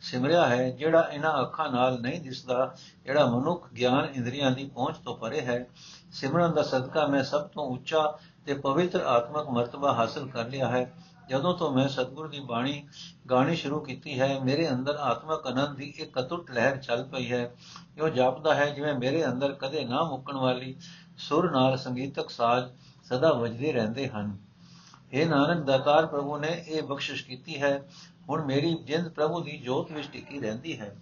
ਸਿਮਰਿਆ 0.00 0.46
ਹੈ, 0.46 0.70
ਜਿਹੜਾ 0.70 1.08
ਇਹਨਾਂ 1.12 1.40
ਅੱਖਾਂ 1.40 1.72
ਨਾਲ 1.72 2.00
ਨਹੀਂ 2.00 2.20
ਦਿਸਦਾ, 2.20 2.74
ਜਿਹੜਾ 3.04 3.26
ਮਨੁੱਖ 3.26 3.72
ਗਿਆਨ 3.72 4.08
ਇੰਦਰੀਆਂ 4.14 4.50
ਦੀ 4.50 4.64
ਪਹੁੰਚ 4.64 4.96
ਤੋਂ 4.96 5.16
ਪਰੇ 5.16 5.40
ਹੈ। 5.40 5.66
ਸਿਮਰਨ 6.12 6.52
ਦਾ 6.52 6.62
ਸਦਕਾ 6.62 7.06
ਮੈਂ 7.06 7.22
ਸਭ 7.22 7.40
ਤੋਂ 7.40 7.64
ਉੱਚਾ 7.64 8.18
ਤੇ 8.46 8.54
ਪਵਿੱਤਰ 8.54 9.00
ਆਤਮਿਕ 9.00 9.48
ਮਰਤਬਾ 9.48 9.92
ਹਾਸਲ 9.92 10.28
ਕਰ 10.28 10.48
ਲਿਆ 10.48 10.68
ਹੈ। 10.68 10.92
ਜਦੋਂ 11.30 11.54
ਤੋਂ 11.54 11.70
ਮੈਂ 11.70 11.88
ਸਤਿਗੁਰ 11.88 12.28
ਦੀ 12.28 12.40
ਬਾਣੀ 12.40 12.88
ਗਾਣੀ 13.30 13.56
ਸ਼ੁਰੂ 13.56 13.80
ਕੀਤੀ 13.80 14.20
ਹੈ, 14.20 14.40
ਮੇਰੇ 14.40 14.70
ਅੰਦਰ 14.70 14.96
ਆਤਮਿਕ 14.96 15.46
ਆਨੰਦ 15.46 15.76
ਦੀ 15.76 15.84
ਇੱਕ 15.84 16.20
ਅਤੁੱਟ 16.20 16.50
ਲਹਿਰ 16.50 16.76
ਚੱਲ 16.76 17.04
ਪਈ 17.04 17.32
ਹੈ। 17.32 17.54
ਇਹ 17.98 18.10
ਜਾਪਦਾ 18.10 18.54
ਹੈ 18.54 18.70
ਜਿਵੇਂ 18.70 18.94
ਮੇਰੇ 18.94 19.26
ਅੰਦਰ 19.26 19.52
ਕਦੇ 19.52 19.84
ਨਾ 19.84 20.02
ਮੁੱਕਣ 20.02 20.36
ਵਾਲੀ 20.36 20.76
ਸੁਰ 21.18 21.50
ਨਾਲ 21.50 21.76
ਸੰਗੀਤਕ 21.78 22.30
ਸਾਜ਼ 22.30 22.72
ਸਦਾ 23.04 23.32
ਵੱਜਦੇ 23.32 23.72
ਰਹਿੰਦੇ 23.72 24.08
ਹਨ। 24.08 24.36
ਇਹ 25.12 25.26
ਨਾਨਕ 25.26 25.64
ਦਾਤਾਰ 25.64 26.06
ਪ੍ਰਭੂ 26.06 26.36
ਨੇ 26.36 26.64
ਇਹ 26.68 26.82
ਬਖਸ਼ਿਸ਼ 26.82 27.24
ਕੀਤੀ 27.26 27.62
ਹੈ, 27.62 27.88
ਹੁਣ 28.28 28.44
ਮੇਰੀ 28.44 28.74
ਜਿੰਦ 28.74 29.08
ਪ੍ਰਭੂ 29.08 29.40
ਦੀ 29.40 29.58
ਜੋਤ 29.58 29.92
ਵਿੱਚ 29.92 30.08
ਟਿਕੀ 30.12 30.40
ਰਹਿੰਦੀ 30.40 30.80
ਹੈ। 30.80 30.96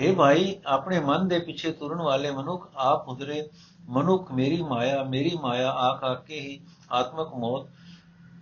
हे 0.00 0.14
ਭਾਈ, 0.16 0.56
ਆਪਣੇ 0.66 1.00
ਮਨ 1.00 1.28
ਦੇ 1.28 1.38
ਪਿੱਛੇ 1.38 1.72
ਤੁਰਨ 1.72 2.02
ਵਾਲੇ 2.02 2.30
ਮਨੁੱਖ 2.30 2.68
ਆਪ 2.76 3.08
ਉਧਰੇ, 3.08 3.48
ਮਨੁੱਖ 3.88 4.32
ਮੇਰੀ 4.32 4.62
ਮਾਇਆ 4.62 5.04
ਮੇਰੀ 5.04 5.38
ਮਾਇਆ 5.42 5.70
ਆਖ 5.70 6.04
ਆ 6.04 6.14
ਕੇ 6.14 6.40
ਹੀ 6.40 6.60
ਆਤਮਕ 6.92 7.34
ਮੌਤ 7.34 7.66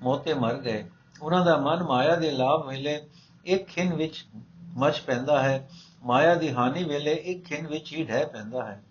ਮੋਤੇ 0.04 0.34
ਮਰ 0.34 0.54
ਗਏ। 0.54 0.84
ਉਹਨਾਂ 1.22 1.44
ਦਾ 1.44 1.56
ਮਨ 1.56 1.82
ਮਾਇਆ 1.82 2.16
ਦੇ 2.16 2.30
ਲਾਭ 2.30 2.66
ਵੇਲੇ 2.68 3.00
ਇੱਕ 3.44 3.66
ਖਿੰ 3.66 3.94
ਵਿੱਚ 3.96 4.24
ਮਚ 4.76 5.00
ਪੈਂਦਾ 5.00 5.42
ਹੈ। 5.42 5.68
ਮਾਇਆ 6.04 6.34
ਦੀ 6.34 6.52
ਹਾਨੀ 6.52 6.84
ਵੇਲੇ 6.84 7.12
ਇੱਕ 7.12 7.44
ਖਿੰ 7.44 7.66
ਵਿੱਚ 7.66 7.92
ਹੀ 7.92 8.04
ਢਹਿ 8.04 8.26
ਪੈਂਦਾ 8.26 8.64
ਹੈ। 8.64 8.82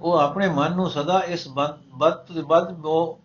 ਉਹ 0.00 0.18
ਆਪਣੇ 0.18 0.48
ਮਨ 0.48 0.74
ਨੂੰ 0.74 0.90
ਸਦਾ 0.90 1.18
ਇਸ 1.20 1.48
ਬਦ, 1.48 1.78
ਬਦਬੋ 2.42 3.18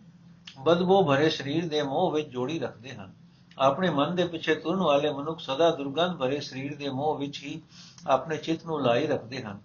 ਬਦਬੋ 0.58 1.02
ਭਰੇ 1.04 1.28
ਸਰੀਰ 1.30 1.68
ਦੇ 1.68 1.82
ਮੋਹ 1.82 2.10
ਵਿੱਚ 2.10 2.28
ਜੋੜੀ 2.28 2.58
ਰੱਖਦੇ 2.58 2.92
ਹਨ। 2.92 3.12
ਆਪਣੇ 3.58 3.90
ਮਨ 3.90 4.14
ਦੇ 4.14 4.24
ਪਿੱਛੇ 4.24 4.54
ਤੁਰਨ 4.54 4.80
ਵਾਲੇ 4.80 5.12
ਮਨੁੱਖ 5.12 5.40
ਸਦਾ 5.40 5.70
ਦੁਰਗੰਧ 5.70 6.16
ਭਰੇ 6.16 6.40
ਸਰੀਰ 6.40 6.76
ਦੇ 6.76 6.88
ਮੋਹ 6.90 7.16
ਵਿੱਚ 7.18 7.42
ਹੀ 7.42 7.60
ਆਪਣੇ 8.06 8.36
ਚਿੱਤ 8.36 8.66
ਨੂੰ 8.66 8.80
ਲਾਈ 8.82 9.06
ਰੱਖਦੇ 9.06 9.42
ਹਨ। 9.42 9.58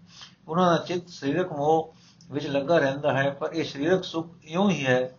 ਉਹਨਾਂ 0.48 0.72
ਦਾ 0.72 0.78
ਚਿੱਤ 0.78 1.10
ਸਰੀਰਕ 1.10 1.52
ਮੋਹ 1.54 1.94
ਵਿੱਚ 2.32 2.48
ਲੱਗਾ 2.48 2.78
ਰਹਿੰਦਾ 2.78 3.14
ਹੈ, 3.14 3.30
ਪਰ 3.30 3.54
ਇਹ 3.54 3.64
ਸਰੀਰਕ 3.64 4.04
ਸੁਖ 4.04 4.28
ਇਉਂ 4.44 4.70
ਹੀ 4.70 4.86
ਹੈ 4.86 5.18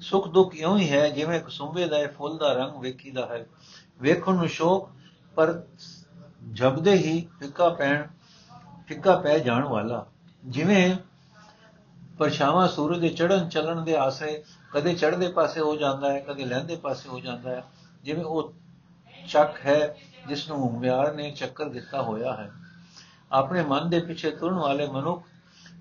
ਸੁਖ 0.00 0.28
ਦੁੱਖ 0.28 0.54
ਇਉਂ 0.54 0.78
ਹੀ 0.78 0.90
ਹੈ, 0.90 1.10
ਜਿਵੇਂ 1.10 1.40
ਕਸੁੰਬੇ 1.40 1.88
ਦਾ 1.88 1.96
ਫੁੱਲ 2.18 2.38
ਦਾ 2.38 2.52
ਰੰਗ 2.52 2.80
ਵੇਖੀਦਾ 2.80 3.26
ਹੈ। 3.26 3.46
ਵੇਖਣ 4.00 4.34
ਨੂੰ 4.34 4.48
ਸ਼ੋਕ, 4.48 4.90
ਪਰ 5.36 5.62
ਜਬਦੇ 6.52 6.92
ਹੀ 6.92 7.28
ਫਿੱਕਾ 7.38 7.68
ਪੈਣ, 7.68 8.06
ਫਿੱਕਾ 8.86 9.16
ਪੈ 9.16 9.38
ਜਾਣ 9.38 9.64
ਵਾਲਾ। 9.64 10.06
ਜਿਵੇਂ 10.44 10.96
ਪਰਛਾਵਾਂ 12.18 12.68
ਸੂਰਜ 12.68 13.00
ਦੇ 13.00 13.08
ਚੜ੍ਹਨ 13.08 13.48
ਚੱਲਣ 13.48 13.84
ਦੇ 13.84 13.96
ਆਸਰੇ 13.96 14.44
ਕਦੇ 14.72 14.94
ਚੜ੍ਹਦੇ 14.94 15.28
ਪਾਸੇ 15.28 15.60
ਹੋ 15.60 15.76
ਜਾਂਦਾ 15.76 16.12
ਹੈ, 16.12 16.20
ਕਦੇ 16.20 16.44
ਲਹਿੰਦੇ 16.44 16.76
ਪਾਸੇ 16.76 17.08
ਹੋ 17.08 17.20
ਜਾਂਦਾ 17.20 17.50
ਹੈ। 17.50 17.64
ਜਿਵੇਂ 18.02 18.24
ਉਹ 18.24 18.54
ਚੱਕ 19.28 19.66
ਹੈ, 19.66 19.96
ਜਿਸ 20.28 20.48
ਨੂੰ 20.48 20.58
ਹੁਮਿਆਰ 20.58 21.14
ਨੇ 21.14 21.30
ਚੱਕਰ 21.30 21.68
ਦਿੱਤਾ 21.68 22.02
ਹੋਇਆ 22.02 22.32
ਹੈ। 22.32 22.52
ਆਪਣੇ 23.32 23.62
ਮਨ 23.62 23.90
ਦੇ 23.90 24.00
ਪਿੱਛੇ 24.00 24.30
ਤੁਰਨ 24.30 24.54
ਵਾਲੇ 24.54 24.86
ਮਨੁੱਖ 24.86 25.22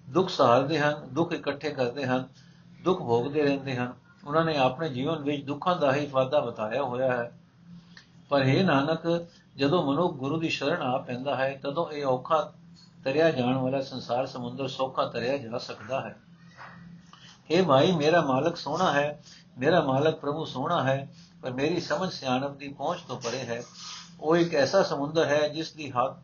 ਦੁੱਖ 0.10 0.30
ਸਹਾਰਦੇ 0.30 0.80
ਹਨ, 0.80 1.08
ਦੁੱਖ 1.14 1.34
ਇਕੱਠੇ 1.34 1.70
ਕਰਦੇ 1.70 2.06
ਹਨ, 2.06 2.28
ਦੁੱਖ 2.82 3.00
ਭੋਗਦੇ 3.00 3.44
ਰਹਿੰਦੇ 3.44 3.76
ਹਨ। 3.76 3.94
ਉਹਨਾਂ 4.28 4.46
ਨੇ 4.46 4.58
ਆਪਣੇ 4.58 4.90
ਜੀਵਨ 4.90 5.20
ਵਿੱਚ 5.20 5.46
ਦੁੱਖਾਂ 5.46 5.76
ਦਾ 5.76 5.94
ਹੀ 5.94 6.06
ਫਾਇਦਾ 6.06 6.40
ਬਤਾਇਆ 6.40 6.84
ਹੋਇਆ 6.84 7.12
ਹੈ। 7.12 7.40
ਪਰ 8.30 8.42
ਇਹ 8.42 8.64
ਨਾਨਕ, 8.64 9.28
ਜਦੋਂ 9.58 9.94
ਮਨੁੱਖ 9.94 10.14
ਗੁਰੂ 10.14 10.40
ਦੀ 10.40 10.50
ਸ਼ਰਨ 10.50 10.82
ਆ 10.82 10.98
ਪੈਂਦਾ 10.98 11.36
ਹੈ, 11.36 11.60
ਤਦੋਂ 11.64 11.92
ਇਹ 11.92 12.06
ਔਖਾ 12.06 12.54
ਤਰਿਆ 13.04 13.32
ਜਾਣ 13.32 13.58
ਵਾਲਾ 13.58 13.82
ਸੰਸਾਰ 13.82 14.26
ਸਮੁੰਦਰ 14.26 14.68
ਸੌਖਾ 14.68 15.06
ਤਰਿਆ 15.06 15.38
ਜਾ 15.38 15.58
ਸਕਦਾ 15.58 16.02
ਹੈ। 16.02 16.16
हे 17.51 17.66
ਭਾਈ, 17.66 17.92
ਮੇਰਾ 17.92 18.22
ਮਾਲਕ 18.22 18.58
ਸੋਹਣਾ 18.58 18.92
ਹੈ, 18.92 19.24
ਮੇਰਾ 19.58 19.82
ਮਾਲਕ 19.82 20.16
ਪ੍ਰਭੂ 20.16 20.46
ਸੋਹਣਾ 20.46 20.84
ਹੈ, 20.84 21.16
ਪਰ 21.42 21.51
ਮੇਰੀ 21.53 21.82
ਸਮਝ 21.82 22.12
ਸਿਆਣਪ 22.12 22.58
ਦੀ 22.58 22.68
ਪਹੁੰਚ 22.68 23.00
ਤੋਂ 23.08 23.22
ਪਰੇ 23.22 23.40
ਹੈ। 23.40 23.64
ਉਹ 24.22 24.38
ਇੱਕ 24.38 24.55
ਐਸਾ 24.55 24.84
ਸਮੁੰਦਰ 24.84 25.25
ਹੈ 25.25 25.48
ਜਿਸ 25.48 25.72
ਦੀ 25.72 25.92
ਹੱਥ 25.92 26.18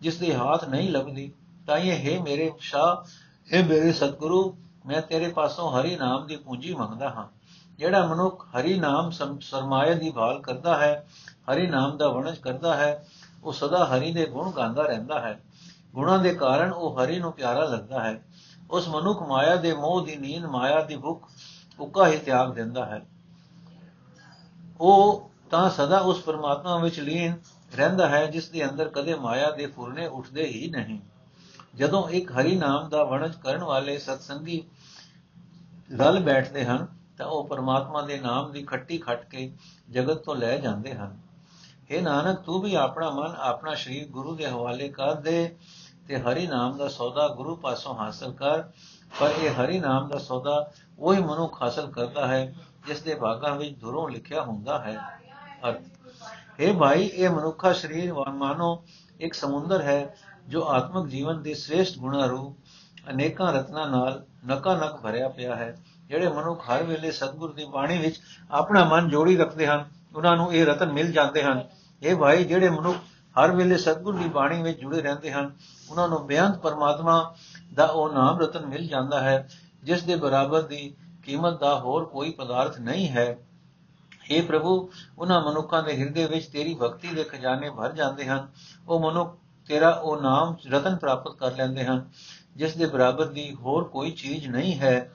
ਜਿਸ 0.00 0.16
ਦੀ 0.16 0.34
ਹੱਥ 0.34 0.68
ਨਹੀਂ 0.68 0.90
ਲੱਭਦੀ। 0.90 1.32
ਤਾਂ 1.66 1.78
ਇਹ 1.78 1.92
ਹੈ 1.92 2.22
ਮੇਰੇ 2.22 2.52
ਸ਼ਾਹ, 2.58 3.08
ਹੈ 3.54 3.64
ਮੇਰੇ 3.66 3.92
ਸਤਿਗੁਰੂ 3.92 4.56
ਮੈਂ 4.86 5.00
ਤੇਰੇ 5.02 5.28
ਪਾਸੋਂ 5.28 5.70
ਹਰੀ 5.72 5.96
ਨਾਮ 5.96 6.26
ਦੀ 6.26 6.36
ਪੂੰਜੀ 6.36 6.74
ਮੰਗਦਾ 6.74 7.08
ਹਾਂ। 7.08 7.26
ਜਿਹੜਾ 7.78 8.06
ਮਨੁੱਖ 8.06 8.46
ਹਰੀ 8.56 8.78
ਨਾਮ 8.80 9.10
ਸਰਮਾਇਆ 9.40 9.94
ਦੀ 9.94 10.10
ਭਾਲ 10.10 10.40
ਕਰਦਾ 10.42 10.76
ਹੈ, 10.78 11.06
ਹਰੀ 11.52 11.66
ਨਾਮ 11.66 11.96
ਦਾ 11.96 12.08
ਵਣਜ 12.08 12.38
ਕਰਦਾ 12.38 12.74
ਹੈ, 12.76 13.06
ਉਹ 13.44 13.52
ਸਦਾ 13.52 13.84
ਹਰੀ 13.86 14.12
ਦੇ 14.12 14.26
ਗੁਣ 14.26 14.50
ਗਾਉਂਦਾ 14.50 14.82
ਰਹਿੰਦਾ 14.82 15.20
ਹੈ। 15.20 15.40
ਗੁਣਾਂ 15.94 16.18
ਦੇ 16.18 16.34
ਕਾਰਨ 16.34 16.72
ਉਹ 16.72 16.98
ਹਰੀ 16.98 17.18
ਨੂੰ 17.18 17.32
ਪਿਆਰਾ 17.32 17.64
ਲੱਗਦਾ 17.64 18.02
ਹੈ। 18.04 18.22
ਉਸ 18.70 18.88
ਮਨੁੱਖ 18.88 19.22
ਮਾਇਆ 19.22 19.56
ਦੇ 19.56 19.74
ਮੋਹ 19.74 20.04
ਦੀ 20.06 20.16
ਨੀਂਦ, 20.16 20.44
ਮਾਇਆ 20.44 20.82
ਦੀ 20.82 20.96
ਭੁੱਖ 20.96 21.28
ਉੱਕਾ 21.80 22.06
ਹੀ 22.08 22.18
ਤਿਆਗ 22.18 22.52
ਦਿੰਦਾ 22.52 22.84
ਹੈ। 22.86 23.00
ਉਹ 24.80 25.30
ਤਾਂ 25.50 25.70
ਸਦਾ 25.70 25.98
ਉਸ 25.98 26.22
ਪਰਮਾਤਮਾ 26.22 26.76
ਵਿੱਚ 26.78 27.00
ਲੀਨ 27.00 27.36
ਰਹਿੰਦਾ 27.76 28.08
ਹੈ, 28.08 28.26
ਜਿਸ 28.26 28.48
ਦੇ 28.48 28.70
ਅੰਦਰ 28.70 28.88
ਕਦੇ 28.88 29.14
ਮਾਇਆ 29.14 29.50
ਦੇ 29.50 29.66
ਫੁਰਨੇ 29.66 30.06
ਉੱਠਦੇ 30.06 30.44
ਹੀ 30.44 30.70
ਨਹੀਂ। 30.70 31.00
ਜਦੋਂ 31.74 32.08
ਇੱਕ 32.08 32.32
ਹਰੀ 32.32 32.56
ਨਾਮ 32.56 32.88
ਦਾ 32.88 33.04
ਵਣਜ 33.04 33.34
ਕਰਨ 33.36 33.64
ਵਾਲੇ 33.64 33.98
ਸਤਸੰਗੀ 33.98 34.64
ਰਲ 35.98 36.20
ਬੈਠਦੇ 36.20 36.64
ਹਨ, 36.64 36.86
ਤਾਂ 37.18 37.26
ਉਹ 37.26 37.48
ਪਰਮਾਤਮਾ 37.48 38.02
ਦੇ 38.02 38.20
ਨਾਮ 38.20 38.52
ਦੀ 38.52 38.62
ਖੱਟੀ 38.62 38.98
ਖੱਟ 38.98 39.28
ਕੇ 39.28 39.52
ਜਗਤ 39.90 40.16
ਤੋਂ 40.16 40.36
ਲੈ 40.36 40.56
ਜਾਂਦੇ 40.58 40.94
ਹਨ। 40.94 41.20
हे 41.90 42.02
ਨਾਨਕ, 42.02 42.38
ਤੂੰ 42.40 42.60
ਵੀ 42.60 42.74
ਆਪਣਾ 42.74 43.10
ਮਨ 43.10 43.34
ਆਪਣਾ 43.38 43.74
ਸ਼ਰੀਰ 43.74 44.08
ਗੁਰੂ 44.08 44.36
ਦੇ 44.36 44.46
ਹਵਾਲੇ 44.46 44.88
ਕਰ 44.88 45.14
ਦੇ 45.14 45.56
ਤੇ 46.08 46.18
ਹਰੀ 46.18 46.46
ਨਾਮ 46.46 46.76
ਦਾ 46.76 46.88
ਸੌਦਾ 46.88 47.28
ਗੁਰੂ 47.28 47.56
ਪਾਸੋਂ 47.56 47.94
ਹਾਸਲ 47.94 48.32
ਕਰ। 48.32 48.62
ਪਰ 49.20 49.30
ਇਹ 49.30 49.50
ਹਰੀ 49.50 49.78
ਨਾਮ 49.78 50.08
ਦਾ 50.08 50.18
ਸੌਦਾ 50.18 50.72
ਉਹੀ 50.98 51.20
ਮਨੁੱਖ 51.20 51.62
ਹਾਸਲ 51.62 51.90
ਕਰਦਾ 51.90 52.26
ਹੈ, 52.26 52.54
ਜਿਸ 52.86 53.02
ਦੇ 53.02 53.14
ਭਾਗਾਂ 53.14 53.56
ਵਿੱਚ 53.56 53.78
ਦੁਰੋਂ 53.78 54.08
ਲਿਖਿਆ 54.08 54.42
ਹੁੰਦਾ 54.42 54.78
ਹੈ। 54.78 54.98
ਅਰਥ। 55.68 55.82
हे 56.60 56.76
ਭਾਈ, 56.78 57.02
ਇਹ 57.02 57.30
ਮਨੁੱਖਾ 57.30 57.72
ਸਰੀਰ 57.72 58.14
ਮਾਨੋ 58.14 58.84
ਇੱਕ 59.20 59.34
ਸਮੁੰਦਰ 59.34 59.82
ਹੈ 59.82 60.16
ਜੋ 60.48 60.64
ਆਤਮਿਕ 60.68 61.06
ਜੀਵਨ 61.06 61.42
ਦੇ 61.42 61.54
ਸ੍ਰੇਸ਼ਟ 61.54 61.98
ਗੁਣਾ 61.98 62.26
ਰੂਪ 62.26 63.10
ਅਨੇਕਾਂ 63.10 63.52
ਰਤਨਾਂ 63.52 63.86
ਨਾਲ 63.86 64.24
ਨਕਾ 64.46 64.74
ਨਕ 64.74 64.96
ਭਰਿਆ 64.96 65.28
ਪਿਆ 65.28 65.56
ਹੈ, 65.56 65.76
ਜਿਹੜੇ 66.08 66.28
ਮਨੁੱਖ 66.28 66.70
ਹਰ 66.70 66.82
ਵੇਲੇ 66.82 67.10
ਸਤਿਗੁਰ 67.10 67.52
ਦੀ 67.52 67.64
ਬਾਣੀ 67.64 67.98
ਵਿੱਚ 67.98 68.20
ਆਪਣਾ 68.50 68.84
ਮਨ 68.84 69.08
ਜੋੜੀ 69.08 69.36
ਰੱਖਦੇ 69.36 69.66
ਹਨ, 69.66 69.84
ਉਹਨਾਂ 70.16 70.36
ਨੂੰ 70.36 70.52
ਇਹ 70.54 70.66
ਰਤਨ 70.66 70.92
ਮਿਲ 70.92 71.12
ਜਾਂਦੇ 71.12 71.42
ਹਨ। 71.42 71.64
ਇਹ 72.02 72.16
ਭਾਈ 72.16 72.44
ਜਿਹੜੇ 72.44 72.70
ਮਨੁੱਖ 72.70 72.96
ਹਰ 73.36 73.50
ਵੇਲੇ 73.50 73.76
ਸਤਿਗੁਰ 73.76 74.16
ਦੀ 74.16 74.28
ਬਾਣੀ 74.28 74.62
ਵਿੱਚ 74.62 74.80
ਜੁੜੇ 74.80 75.00
ਰਹਿੰਦੇ 75.02 75.32
ਹਨ, 75.32 75.50
ਉਹਨਾਂ 75.90 76.08
ਨੂੰ 76.08 76.26
ਬੇਅੰਤ 76.26 76.58
ਪਰਮਾਤਮਾ 76.58 77.34
ਦਾ 77.74 77.84
ਉਹ 77.84 78.12
ਨਾਮ 78.12 78.40
ਰਤਨ 78.40 78.66
ਮਿਲ 78.66 78.86
ਜਾਂਦਾ 78.86 79.20
ਹੈ, 79.20 79.48
ਜਿਸ 79.82 80.02
ਦੇ 80.02 80.16
ਬਰਾਬਰ 80.16 80.62
ਦੀ 80.62 80.94
ਕੀਮਤ 81.22 81.60
ਦਾ 81.60 81.78
ਹੋਰ 81.80 82.04
ਕੋਈ 82.04 82.30
ਪਦਾਰਥ 82.30 82.78
ਨਹੀਂ 82.80 83.08
ਹੈ। 83.08 83.38
हे 84.30 84.42
ਪ੍ਰਭੂ 84.46 84.90
ਉਹਨਾਂ 85.18 85.40
ਮਨੁੱਖਾਂ 85.42 85.82
ਦੇ 85.82 85.96
ਹਿਰਦੇ 85.96 86.26
ਵਿੱਚ 86.26 86.46
ਤੇਰੀ 86.46 86.74
ਭਗਤੀ 86.74 87.08
ਦੇ 87.08 87.24
ਖਜ਼ਾਨੇ 87.24 87.70
ਭਰ 87.70 87.92
ਜਾਂਦੇ 87.92 88.26
ਹਨ। 88.26 88.48
ਉਹ 88.88 89.00
ਮਨੁੱਖ 89.00 89.36
ਤੇਰਾ 89.68 89.90
ਉਹ 89.90 90.22
ਨਾਮ 90.22 90.56
ਰਤਨ 90.70 90.96
ਪ੍ਰਾਪਤ 90.96 91.36
ਕਰ 91.36 91.56
ਲੈਂਦੇ 91.56 91.84
ਹਨ, 91.84 92.10
ਜਿਸ 92.56 92.76
ਦੇ 92.76 92.86
ਬਰਾਬਰ 92.86 93.24
ਦੀ 93.24 93.54
ਹੋਰ 93.54 93.84
ਕੋਈ 93.84 94.10
ਚੀਜ਼ 94.10 94.48
ਨਹੀਂ 94.48 94.78
ਹੈ। 94.78 95.12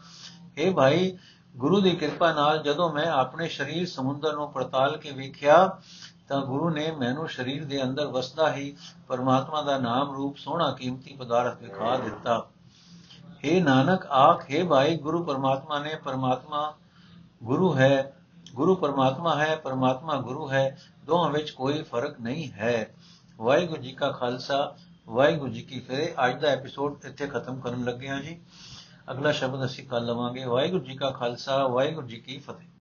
हे 0.60 0.73
ਭਾਈ, 0.73 1.17
ਗੁਰੂ 1.55 1.81
ਦੀ 1.81 1.91
ਕਿਰਪਾ 1.91 2.33
ਨਾਲ 2.33 2.63
ਜਦੋਂ 2.63 2.93
ਮੈਂ 2.93 3.05
ਆਪਣੇ 3.05 3.47
ਸਰੀਰ 3.47 3.88
ਸਮੁੰਦਰ 3.88 4.33
ਨੂੰ 4.33 4.51
ਪੜਤਾਲ 4.51 4.97
ਕੇ 4.97 5.12
ਵੇਖਿਆ, 5.12 5.79
ਤਾਂ 6.27 6.41
ਗੁਰੂ 6.41 6.69
ਨੇ 6.69 6.91
ਮੈਨੂੰ 6.91 7.29
ਸਰੀਰ 7.29 7.65
ਦੇ 7.65 7.83
ਅੰਦਰ 7.83 8.05
ਵਸਦਾ 8.05 8.53
ਹੀ 8.53 8.75
ਪਰਮਾਤਮਾ 9.07 9.62
ਦਾ 9.62 9.77
ਨਾਮ 9.77 10.15
ਰੂਪ 10.15 10.38
ਸੋਹਣਾ 10.38 10.71
ਕੀਮਤੀ 10.71 11.15
ਪਦਾਰਥ 11.15 11.62
ਵਿਖਾ 11.62 11.97
ਦਿੱਤਾ। 11.97 12.47
हे 13.45 13.63
ਨਾਨਕ, 13.63 14.05
ਆਖ, 14.05 14.51
ਹੈ 14.51 14.65
ਭਾਈ, 14.65 14.97
ਗੁਰੂ 14.97 15.23
ਪਰਮਾਤਮਾ 15.23 15.79
ਨੇ 15.79 15.95
ਪਰਮਾਤਮਾ 15.95 16.73
ਗੁਰੂ 17.43 17.77
ਹੈ, 17.77 18.13
ਗੁਰੂ 18.55 18.75
ਪਰਮਾਤਮਾ 18.75 19.36
ਹੈ, 19.36 19.55
ਪਰਮਾਤਮਾ 19.55 20.15
ਗੁਰੂ 20.15 20.51
ਹੈ, 20.51 20.77
ਦੋਹਾਂ 21.05 21.31
ਵਿੱਚ 21.31 21.51
ਕੋਈ 21.51 21.83
ਫ਼ਰਕ 21.83 22.19
ਨਹੀਂ 22.19 22.51
ਹੈ। 22.51 22.93
ਵਾਹਿਗੁਰੂ 23.39 23.82
ਜੀ 23.82 23.91
ਕਾ 23.91 24.12
ਖਾਲਸਾ, 24.12 24.76
ਵਾਹਿਗੁਰੂ 25.08 25.52
ਜੀ 25.52 25.62
ਕੀ 25.62 25.80
ਫਤਿਹ। 25.80 26.28
ਅੱਜ 26.28 26.41
ਦਾ 26.41 26.47
ਐਪੀਸੋਡ 26.47 27.06
ਇੱਥੇ 27.06 27.28
ਖਤਮ 27.28 27.60
ਕਰਨ 27.60 27.84
ਲੱਗੇ 27.84 28.10
ਹਾਂ 28.10 28.21
ਜੀ। 28.21 28.39
ਅਗਲਾ 29.12 29.32
ਸ਼ਬਦ 29.32 29.65
ਅਸੀਂ 29.65 29.88
ਕੱਲ 29.88 30.06
ਲਵਾਂਗੇ। 30.06 30.45
ਵਾਹਿਗੁਰੂ 30.45 30.84
ਜੀ 30.84 30.95
ਕਾ 30.95 31.12
ਖਾਲਸਾ, 31.12 31.67
ਵਾਹਿਗੁਰੂ 31.67 32.08
ਜੀ 32.08 32.17
ਕੀ 32.17 32.38
ਫਤਿਹ। 32.38 32.67